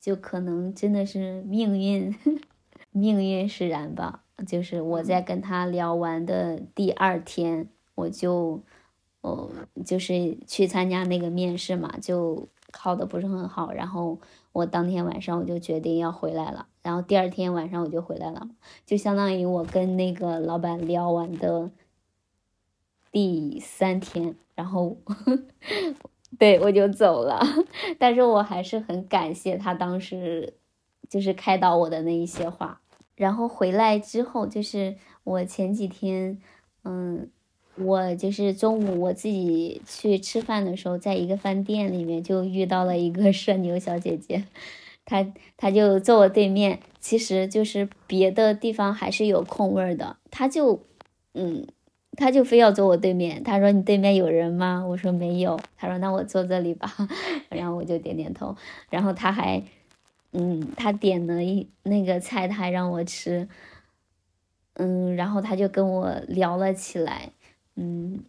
[0.00, 2.12] 就可能真的是命运，
[2.90, 4.24] 命运使然吧。
[4.44, 8.60] 就是我在跟他聊完的第二天，我就，
[9.20, 9.52] 哦，
[9.86, 13.70] 就是去参加那个面试嘛，就考的不是很好。
[13.70, 14.18] 然后
[14.50, 16.66] 我当天晚上我就决定要回来了。
[16.82, 18.48] 然后第二天晚上我就回来了，
[18.84, 21.70] 就相当于我跟那个老板聊完的
[23.12, 24.96] 第三天，然后
[26.38, 27.40] 对我就走了。
[28.00, 30.54] 但是我还是很感谢他当时
[31.08, 32.80] 就是开导我的那一些话。
[33.14, 36.40] 然后回来之后，就是我前几天，
[36.82, 37.30] 嗯，
[37.76, 44.44] 我就是中午我自己去吃饭的时候，在一个饭店里面就遇到了一个社牛小姐姐。
[45.04, 50.84] 她她就坐我对面，其实就是别的地方还是有空位的，她就，
[51.34, 51.66] 嗯，
[52.16, 53.42] 他就非要坐我对面。
[53.42, 56.94] 他说：“你对面有人吗？”我说：“没有。”他说：“那我坐这里吧。
[57.48, 58.54] ”然后我就点点头。
[58.90, 59.62] 然后他还，
[60.32, 63.48] 嗯，他点了一那个菜，他还让我吃，
[64.74, 67.32] 嗯，然后他就跟我聊了起来，
[67.76, 68.24] 嗯。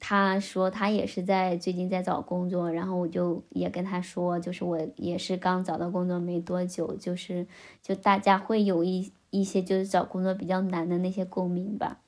[0.00, 7.46] 他说他也是在最近在找工作，然后我就也跟他说，就是我也是刚找到工作没多久，就是
[7.80, 12.00] 就大家会有一一些就是找工作比较难的那些共鸣吧。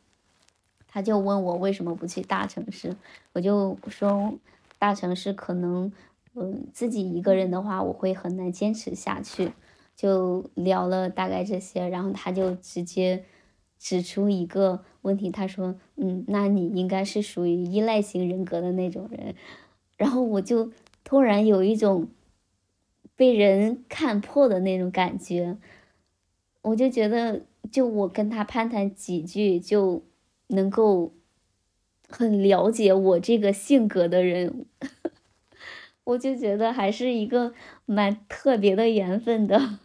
[0.88, 2.96] 他就问我为什么不去大城市，
[3.34, 4.34] 我就说
[4.80, 5.90] 大城市可能
[6.34, 9.52] 嗯自己一个人的话我会很难坚持下去，
[9.94, 13.24] 就聊了大概这些，然后他就直接。
[13.78, 19.34] 指出一个问题，他说：“嗯，那你应该是属于依赖型人格的那种人。”
[19.96, 20.72] 然后我就
[21.04, 22.08] 突然有一种
[23.14, 25.56] 被人看破的那种感觉，
[26.62, 30.02] 我就觉得，就我跟他攀谈几句，就
[30.48, 31.12] 能够
[32.08, 34.66] 很了解我这个性格的人，
[36.04, 37.54] 我就觉得还是一个
[37.84, 39.78] 蛮特别的缘分的。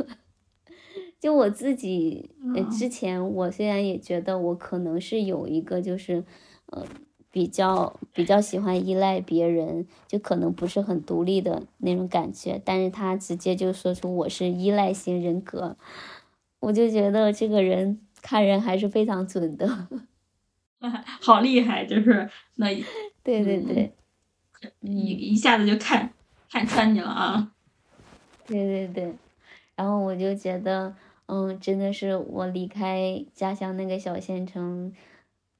[1.21, 6.23] 就我自己，呃，之前我虽然也觉得我可能是有一个，就是，
[6.65, 6.83] 呃，
[7.29, 15.77] 比较比较喜欢依赖别人，就可能不是很独立的那种感觉，但是他直接就说出我是依赖型人格，
[16.59, 19.87] 我就觉得这个人看人还是非常准的，
[21.21, 22.65] 好厉害，就是那，
[23.21, 23.93] 对对对，
[24.79, 26.11] 一一下子就看
[26.51, 27.51] 看穿你了啊，
[28.47, 29.13] 对对对，
[29.75, 30.91] 然后我就觉得。
[31.27, 34.93] 嗯，真的是我离开家乡那个小县城，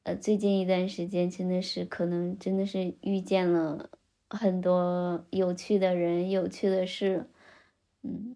[0.04, 3.90] 呃，最近一段时间真的是可能真的是遇见了
[4.30, 7.30] 很多有趣的人、有趣的事，
[8.04, 8.36] 嗯，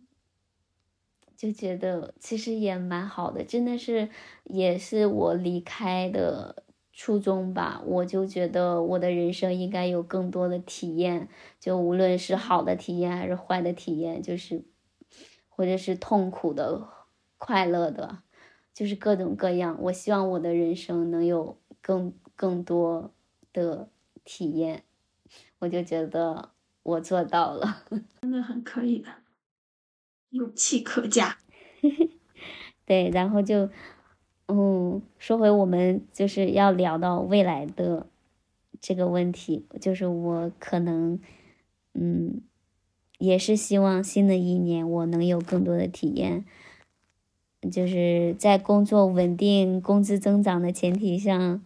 [1.36, 4.08] 就觉得其实也蛮好的，真的是
[4.46, 6.64] 也是我离开的
[6.94, 7.82] 初衷吧。
[7.86, 11.28] 我就觉得我的人生应该有更多的体验，
[11.60, 14.64] 就无论是好的体验还是坏的体验，就是
[15.50, 16.95] 或者是痛苦的。
[17.46, 18.24] 快乐的，
[18.74, 19.78] 就是各种各样。
[19.80, 23.12] 我希望我的人生能有更更多
[23.54, 23.88] 的
[24.24, 24.82] 体验，
[25.60, 26.50] 我就觉得
[26.82, 27.84] 我做到了，
[28.24, 29.10] 真的很可以的，
[30.32, 31.38] 勇气可嘉。
[32.84, 33.70] 对，然后就，
[34.48, 38.08] 嗯，说回我们就是要聊到未来的
[38.82, 41.20] 这个问题，就是我可能，
[41.93, 42.41] 嗯，
[43.20, 46.43] 也是希望新的一年我能有更多的体验。
[47.70, 51.61] 就是在工作稳定、工资增长的前提上，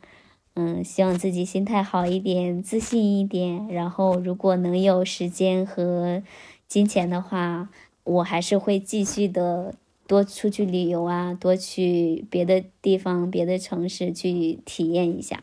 [0.56, 3.68] 嗯，希望自己心态好一点、自信一点。
[3.68, 6.24] 然后，如果能有时间和
[6.68, 7.70] 金钱的话，
[8.04, 9.76] 我还是会继续的
[10.08, 15.40] 多出去旅游啊，多去别的地方、别的城市去体验一下。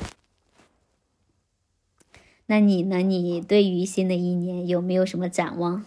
[2.46, 2.98] 那你呢？
[2.98, 5.84] 你对于新的一年有没有什么展望？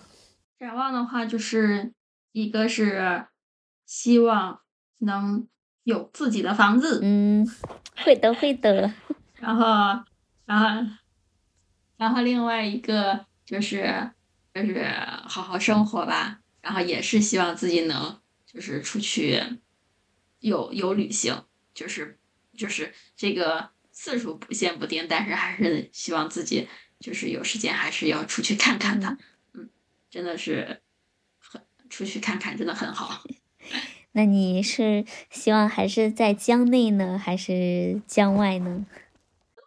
[0.60, 1.92] 展望的话，就是
[2.32, 3.26] 一个是。
[3.90, 4.62] 希望
[5.00, 5.48] 能
[5.84, 7.44] 有自己的房子，嗯，
[8.04, 8.94] 会的，会的。
[9.40, 9.66] 然后，
[10.46, 10.92] 然后，
[11.98, 14.12] 然后另外一个就是
[14.54, 14.88] 就是
[15.24, 16.40] 好好生活吧。
[16.62, 19.42] 然后也是希望自己能就是出去
[20.38, 22.20] 有有旅行，就是
[22.56, 26.68] 就是这个次数不限不定，但是还是希望自己
[27.00, 29.18] 就是有时间还是要出去看看的。
[29.54, 29.68] 嗯，
[30.12, 30.84] 真的是
[31.40, 31.60] 很
[31.90, 33.24] 出去看看，真的很好。
[34.20, 38.86] 那你是希望还是在江内呢，还是江外呢？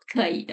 [0.06, 0.46] 可以，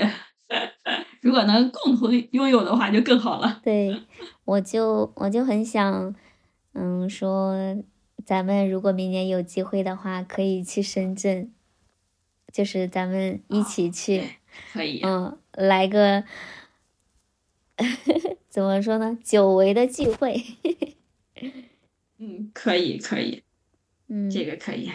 [1.19, 3.59] 如果能共同拥有的话，就更好了。
[3.61, 4.01] 对，
[4.45, 6.15] 我就我就很想，
[6.71, 7.83] 嗯，说
[8.25, 11.51] 咱们如果明年有机会的话，可以去深圳，
[12.53, 14.23] 就是咱们一起去，
[14.71, 16.23] 可以，嗯，来个
[18.47, 19.17] 怎么说呢？
[19.21, 20.41] 久违的聚会。
[22.17, 23.43] 嗯，可以，可以。
[24.09, 24.91] 嗯，这个可以，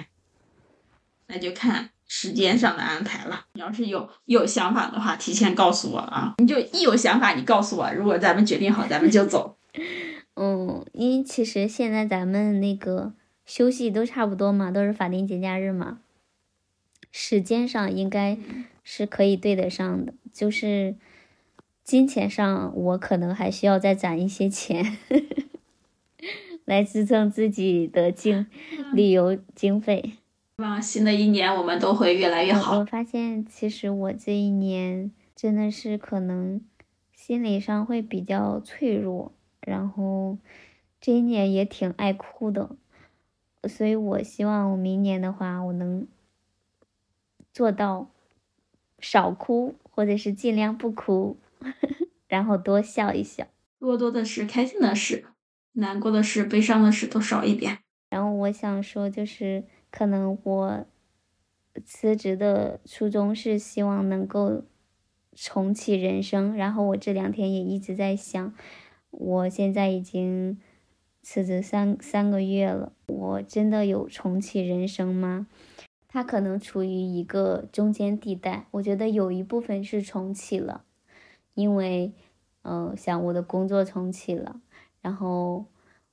[1.29, 3.47] 那就看时间上的安排了。
[3.55, 6.35] 你要是有有想法的话，提前告诉我啊。
[6.39, 7.93] 你就一有想法，你告诉我。
[7.93, 9.57] 如果咱们决定好，咱们就走。
[10.37, 13.15] 嗯，因为其实现在咱们那个
[13.47, 16.01] 休息都差不多嘛，都是法定节假日嘛，
[17.12, 18.37] 时间上应该
[18.83, 20.12] 是可以对得上的。
[20.33, 20.97] 就是
[21.85, 24.99] 金钱上，我可能还需要再攒一些钱。
[26.65, 28.47] 来支撑自己的经
[28.93, 30.15] 旅游经费。
[30.57, 32.79] 希望新的一年我们都会越来越好。
[32.79, 36.61] 我发现其实我这一年真的是可能
[37.12, 40.39] 心理上会比较脆弱，然后
[41.01, 42.77] 这一年也挺爱哭的，
[43.69, 46.07] 所以我希望我明年的话我能
[47.53, 48.09] 做到
[49.01, 51.37] 少哭，或者是尽量不哭，
[52.29, 53.47] 然后多笑一笑，
[53.81, 55.25] 多多的是开心的事。
[55.75, 57.79] 难过的事、悲伤的事都少一点。
[58.11, 60.87] 然后我想说，就是可能我
[61.85, 64.64] 辞职的初衷是希望能够
[65.35, 66.57] 重启人生。
[66.57, 68.55] 然后我这两天也一直在想，
[69.11, 70.59] 我现在已经
[71.22, 75.49] 辞职三三个月了，我真的有重启人生吗？
[76.07, 78.66] 它可能处于一个中间地带。
[78.72, 80.85] 我觉得有一部分是重启了，
[81.55, 82.12] 因为，
[82.62, 84.61] 嗯，像我的工作重启了。
[85.05, 85.66] 然后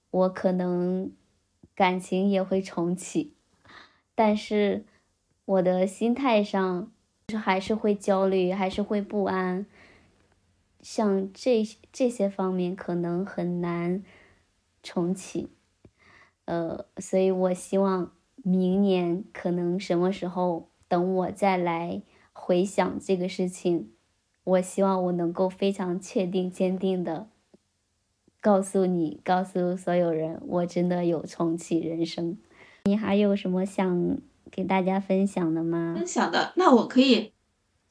[0.09, 1.13] 我可能
[1.73, 3.33] 感情也会重启，
[4.13, 4.83] 但是
[5.45, 6.91] 我的心态上
[7.41, 9.65] 还是会焦虑，还是会不安。
[10.81, 14.03] 像这这些方面可能很难
[14.83, 15.47] 重启，
[16.43, 22.01] 呃，所以我希望明年可能什么时候等我再来
[22.33, 23.93] 回想这个事情，
[24.43, 27.29] 我希望我能够非常确定、坚定的。
[28.41, 32.35] 告诉你，告诉所有人，我真的有重启人生。
[32.85, 34.17] 你还有什么想
[34.49, 35.93] 给大家分享的吗？
[35.95, 37.33] 分享的，那我可以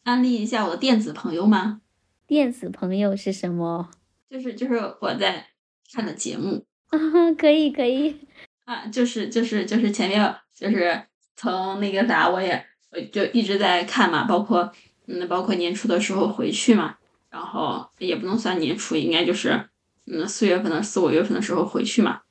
[0.03, 1.81] 安利一下我的电子朋友吗？
[2.27, 3.91] 电子朋友是什么？
[4.29, 5.47] 就是就是我在
[5.93, 6.99] 看的节目 啊，
[7.39, 8.17] 可以可以
[8.65, 11.01] 啊，就是就是就是前面就是
[11.37, 14.73] 从那个啥，我也我就一直在看嘛，包括
[15.07, 16.97] 嗯，包括年初的时候回去嘛，
[17.31, 19.70] 然后也不能算年初，应该就是。
[20.13, 22.23] 嗯，四月份的四五月份的时候回去嘛，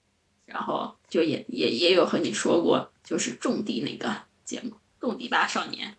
[0.46, 4.14] 然后就也也也有和你说过，就是种地那个
[4.44, 5.92] 节目《种地吧少年》，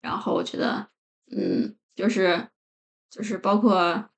[0.00, 0.88] 然后我觉得，
[1.30, 2.48] 嗯，就是
[3.08, 4.10] 就是包括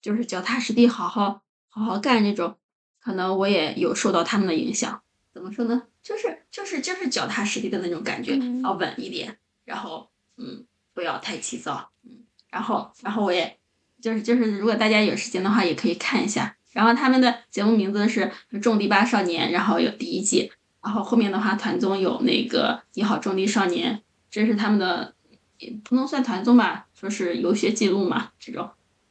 [0.00, 2.56] 就是脚踏实地好好好好干这种，
[2.98, 5.02] 可能我也有受到他们的影响。
[5.34, 5.82] 怎么说呢？
[6.02, 10.08] 就是就是就是脚踏实地的那种感觉，要稳一点，然后
[10.38, 10.64] 嗯，
[10.94, 13.58] 不要太急躁，嗯，然后然后我也。
[14.02, 16.56] 就是就是，如果大家有时间的话，也可以看一下。
[16.72, 20.50] 然后他们的节目名字是《种地吧少年》，然后有第一季，
[20.82, 23.94] 然后后面的话团综有那个《你好种地少年》，
[24.28, 25.14] 这是他们的，
[25.58, 28.68] 也不能算团综吧，说是游学记录嘛这种。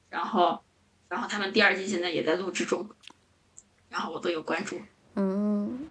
[0.09, 0.61] 然后，
[1.07, 2.89] 然后他们第二季现在也在录制中，
[3.89, 4.81] 然后我都有关注。
[5.15, 5.87] 嗯，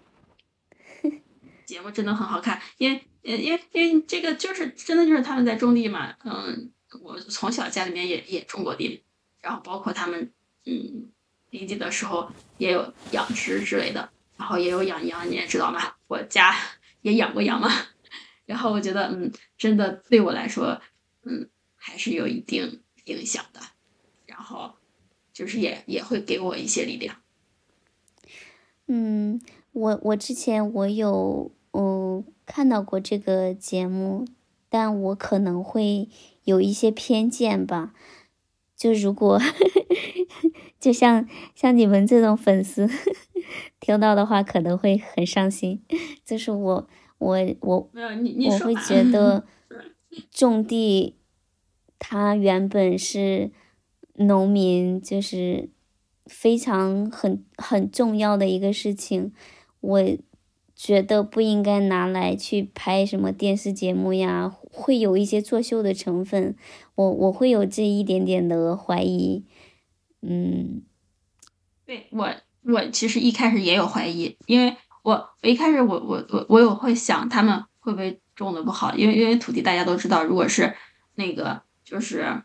[1.65, 6.69] 节目真的很好看，因为，因为，因为这个就是真的就是他们在种地嘛，嗯。
[7.03, 9.03] 我从小家里面也也种过地，
[9.39, 10.31] 然后包括他们，
[10.65, 11.09] 嗯，
[11.49, 12.29] 临地的时候
[12.59, 15.95] 也有养殖之类的，然后也有养羊，你也知道吗？
[16.07, 16.55] 我家
[17.01, 17.69] 也养过羊嘛，
[18.45, 20.79] 然后我觉得，嗯，真的对我来说，
[21.23, 23.59] 嗯，还是有一定影响的，
[24.27, 24.75] 然后
[25.33, 27.15] 就是也也会给我一些力量。
[28.85, 29.41] 嗯，
[29.71, 34.27] 我我之前我有嗯看到过这个节目，
[34.69, 36.07] 但我可能会。
[36.43, 37.93] 有一些偏见吧，
[38.75, 39.39] 就如果
[40.79, 42.89] 就像像你们这种粉丝
[43.79, 45.83] 听到的话，可能会很伤心。
[46.25, 46.87] 就是我
[47.19, 47.89] 我我
[48.49, 49.45] 我会觉得，
[50.31, 51.15] 种地，
[51.99, 53.51] 它原本是
[54.15, 55.69] 农民，就是
[56.25, 59.31] 非常很很重要的一个事情。
[59.81, 60.01] 我
[60.83, 66.55] 觉得不应该拿来去拍什么电视节目呀，会有一些作秀的成分。
[66.95, 69.45] 我我会有这一点点的怀疑。
[70.21, 70.81] 嗯，
[71.85, 78.19] 对我我其实一开始也有怀疑，因为我我一开始我我我我有会想他们会不会。
[78.33, 80.73] 种的不好，因为因为土地大家都知道，如果是
[81.13, 82.41] 那个就是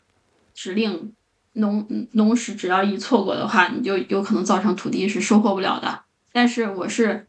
[0.52, 1.14] 指令
[1.52, 6.02] 农农时，只要一错过的话，你就有可能造成土地是收获不了的。
[6.32, 7.28] 但是我是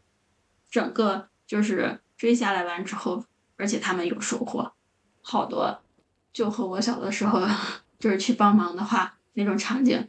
[0.70, 3.24] 整个就是追下来完之后，
[3.56, 4.72] 而且他们有收获，
[5.22, 5.82] 好多
[6.32, 7.46] 就和我小的时候
[7.98, 10.08] 就是去帮忙的话那种场景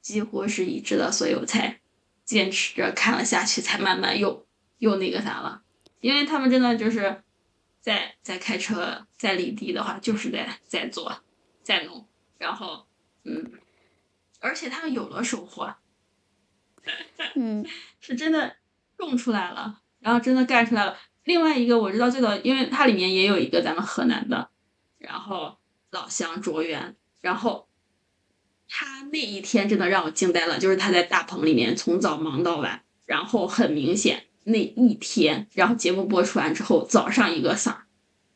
[0.00, 1.80] 几乎是一致的，所以我才
[2.24, 4.46] 坚持着看了下去，才慢慢又
[4.78, 5.62] 又那个啥了，
[6.00, 7.22] 因为他们真的就是。
[7.86, 11.22] 在在开车在犁地的话，就是在在做，
[11.62, 12.04] 在弄，
[12.36, 12.84] 然后
[13.22, 13.52] 嗯，
[14.40, 15.72] 而且他们有了收获，
[17.36, 17.64] 嗯，
[18.02, 18.56] 是真的
[18.98, 20.96] 种出来了，然后真的干出来了。
[21.24, 24.50] 另外一个我知道最早，因为它里面也有一个咱们河南的，
[24.98, 25.58] 然后
[25.90, 27.68] 老乡卓源，然后
[28.68, 34.24] 他那一天真的让我惊呆了，就是他在大棚里面从早忙到晚，然后很明显。
[34.48, 37.76] 那一天，然后节目播出完之后，早上一个色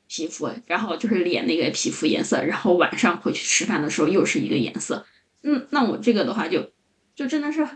[0.08, 5.06] 皮肤，然后就是脸那个皮肤颜色，然后晚上回去吃饭的时候又是一个颜色。
[5.44, 6.72] 嗯，那我这个的话就
[7.14, 7.68] 就真的是，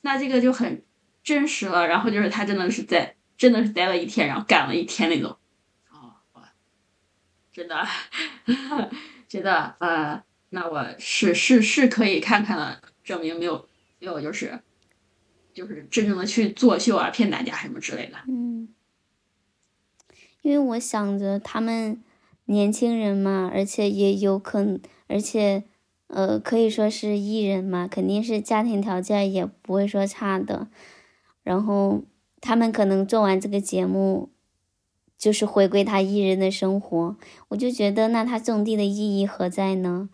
[0.00, 0.82] 那这个就很
[1.24, 1.88] 真实了。
[1.88, 5.36] 然后就是他真的是在真的是待了一天，然后干了一天那种。
[5.90, 6.14] 哦，
[7.52, 7.84] 真的，
[9.28, 13.66] 觉得呃，那我是是是可以看看了，证明没有
[13.98, 14.60] 没有就是。
[15.52, 18.18] 就是真正的去作秀啊，骗大家什么之类的。
[18.26, 18.74] 嗯，
[20.42, 22.02] 因为我想着他们
[22.46, 25.62] 年轻人嘛，而且也有可能，而且
[26.08, 30.66] 呃，可以说是艺人嘛，肯定是家庭条件也不会说差的。
[31.44, 32.02] 然后
[32.40, 34.30] 他们可能做完这个节目，
[35.16, 37.16] 就是回归他艺人的生活。
[37.50, 40.08] 我就觉得，那他种地的意义何在呢？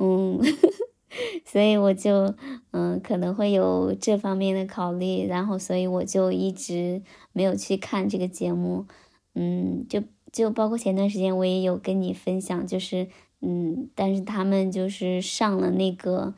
[0.00, 0.40] 嗯。
[1.44, 2.34] 所以我就
[2.70, 7.02] 嗯可能会有这方面的考虑，然后所以我就一直
[7.34, 8.86] 没有去看这个节目，
[9.34, 10.02] 嗯，就
[10.32, 13.08] 就包括前段时间我也有跟你分享，就是
[13.42, 16.32] 嗯，但是他们就是上了那个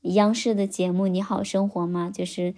[0.00, 2.54] 央视的节目《你好生活》嘛，就是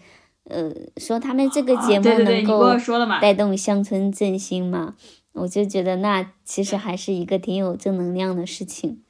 [0.49, 2.74] 呃说他们这个节目能够
[3.20, 4.94] 带动乡村振兴嘛，
[5.32, 9.03] 我就觉得那其实还是一个挺有正能量的事情，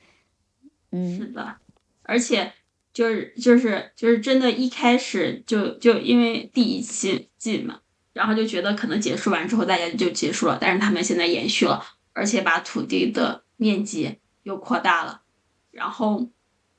[0.91, 1.57] 嗯，是的。
[2.03, 2.53] 而且
[2.93, 7.81] 就是就是就是真的，一开始就就因为第一期进嘛，
[8.13, 11.83] 然后就觉得可能结束完之后大家就结束了，但是他们现在延续了，
[12.13, 15.23] 而且把土地的面积又扩大了，
[15.73, 16.29] 然后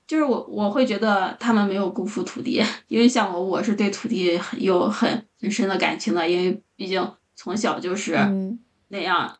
[0.07, 8.17] 就是我我会觉得他们没有辜负土地， 因为像我我是对土地有很很深的感情的，因为毕竟从小就是
[8.87, 9.37] 那样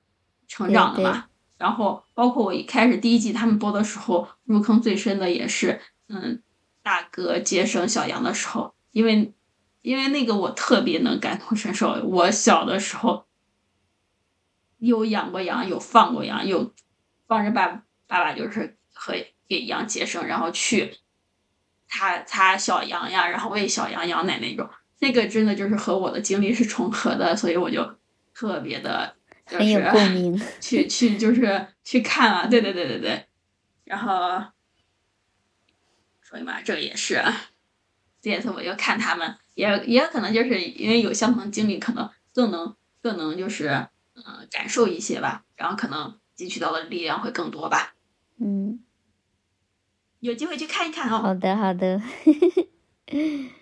[0.47, 1.25] 成长的嘛。
[1.57, 6.43] 然后，包括我一开始第一季他们播的时候，入坑最深的也是，嗯，
[6.83, 9.33] 大哥接生小羊的时候，因为，
[9.81, 11.93] 因为那个我特别能感同身受。
[12.03, 13.25] 我小的时候，
[14.77, 16.71] 有养过羊，有放过羊，有
[17.25, 17.67] 帮着爸
[18.05, 19.15] 爸爸就是和
[19.47, 20.97] 给羊接生，然后去
[21.87, 24.69] 擦擦小羊呀，然后喂小羊羊奶那种，
[24.99, 27.97] 那个真的就是和我的经历是重合的，所以我就
[28.33, 29.15] 特别的。
[29.49, 33.25] 很有共鸣， 去去就是去看了，对对对对对，
[33.85, 34.43] 然后，
[36.21, 37.23] 所以嘛，这个也是，
[38.21, 47.95] 这也是我就看他们，也也可能就是因为有相同经历，可能更能更能就是嗯感受一些吧，然后可能汲取到的力量会更多吧。
[48.41, 48.83] 嗯，
[50.27, 51.19] 有机会去看一看哦。
[51.19, 52.01] 好的好的。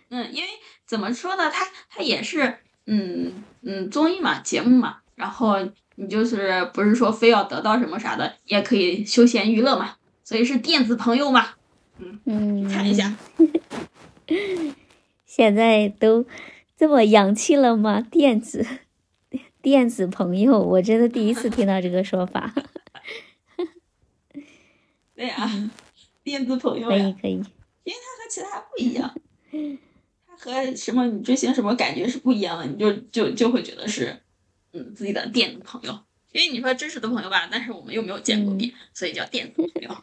[0.09, 0.49] 嗯，因为
[0.88, 2.57] 怎么说呢，它它也是
[2.88, 4.97] 嗯嗯综艺嘛，节目嘛。
[5.16, 5.57] 然后
[5.95, 11.49] 你就是不是说非要得到什么啥的，也可以休闲娱乐嘛，所以是电子朋友嘛，
[11.99, 13.16] 嗯嗯，看一下。
[15.26, 16.26] 现在都
[16.76, 18.01] 这么洋气了吗？
[18.01, 18.66] 电子
[19.61, 22.53] 电子朋友，我真的第一次听到这个说法。
[25.16, 25.49] 对呀，
[26.26, 29.16] 电子朋友可以可以，因为它和其他不一样，
[30.28, 34.20] 它和什么你追星什么感觉是不一样的，你就就就会觉得是。
[34.74, 35.98] 嗯，自己的电子朋友，
[36.34, 39.96] 因为你说真实的朋友吧，但是我们又没有见过面，所以叫电子朋友。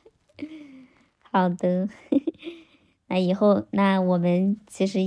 [1.30, 1.90] 好的，
[3.08, 5.00] 那以后那我们其实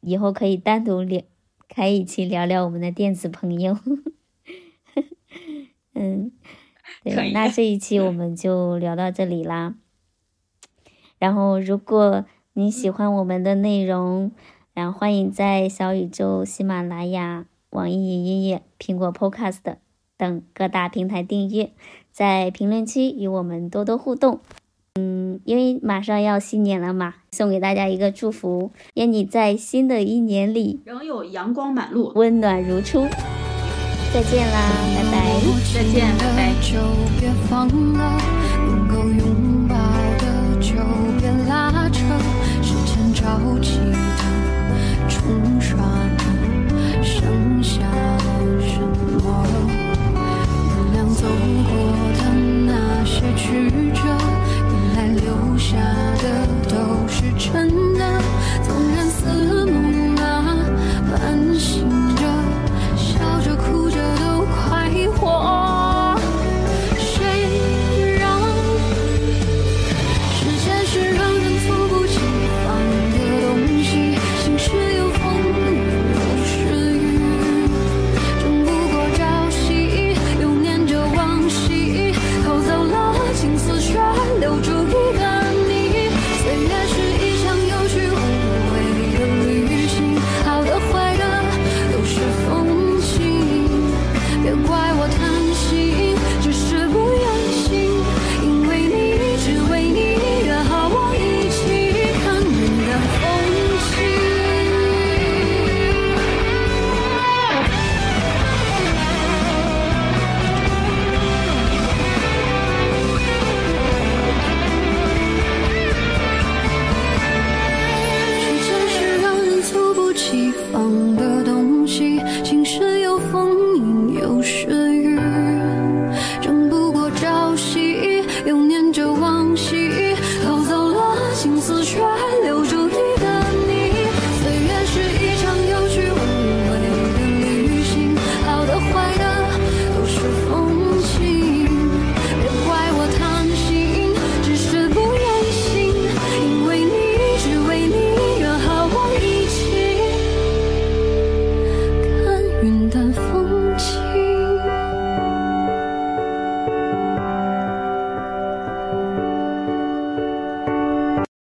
[0.00, 1.22] 以后可以单独聊，
[1.68, 3.78] 开一期聊聊我们的电子朋友。
[5.94, 6.30] 嗯，
[7.02, 9.76] 对，那这一期我们就聊到这里啦。
[11.18, 14.30] 然后，如果你喜欢我们的内容，
[14.74, 19.76] 然后欢迎在小宇宙、喜马拉雅、网易云音乐、苹果 Podcast
[20.16, 21.70] 等各大平台订阅，
[22.12, 24.40] 在评论区与我们多多互动。
[24.94, 33.06] 嗯，因为马上要新年了嘛，送给大家一个祝福，愿你在新的一年里仍有阳光满路，温暖如初。
[34.12, 35.40] 再见啦，拜拜！
[35.74, 36.24] 再见，拜
[38.00, 38.17] 拜。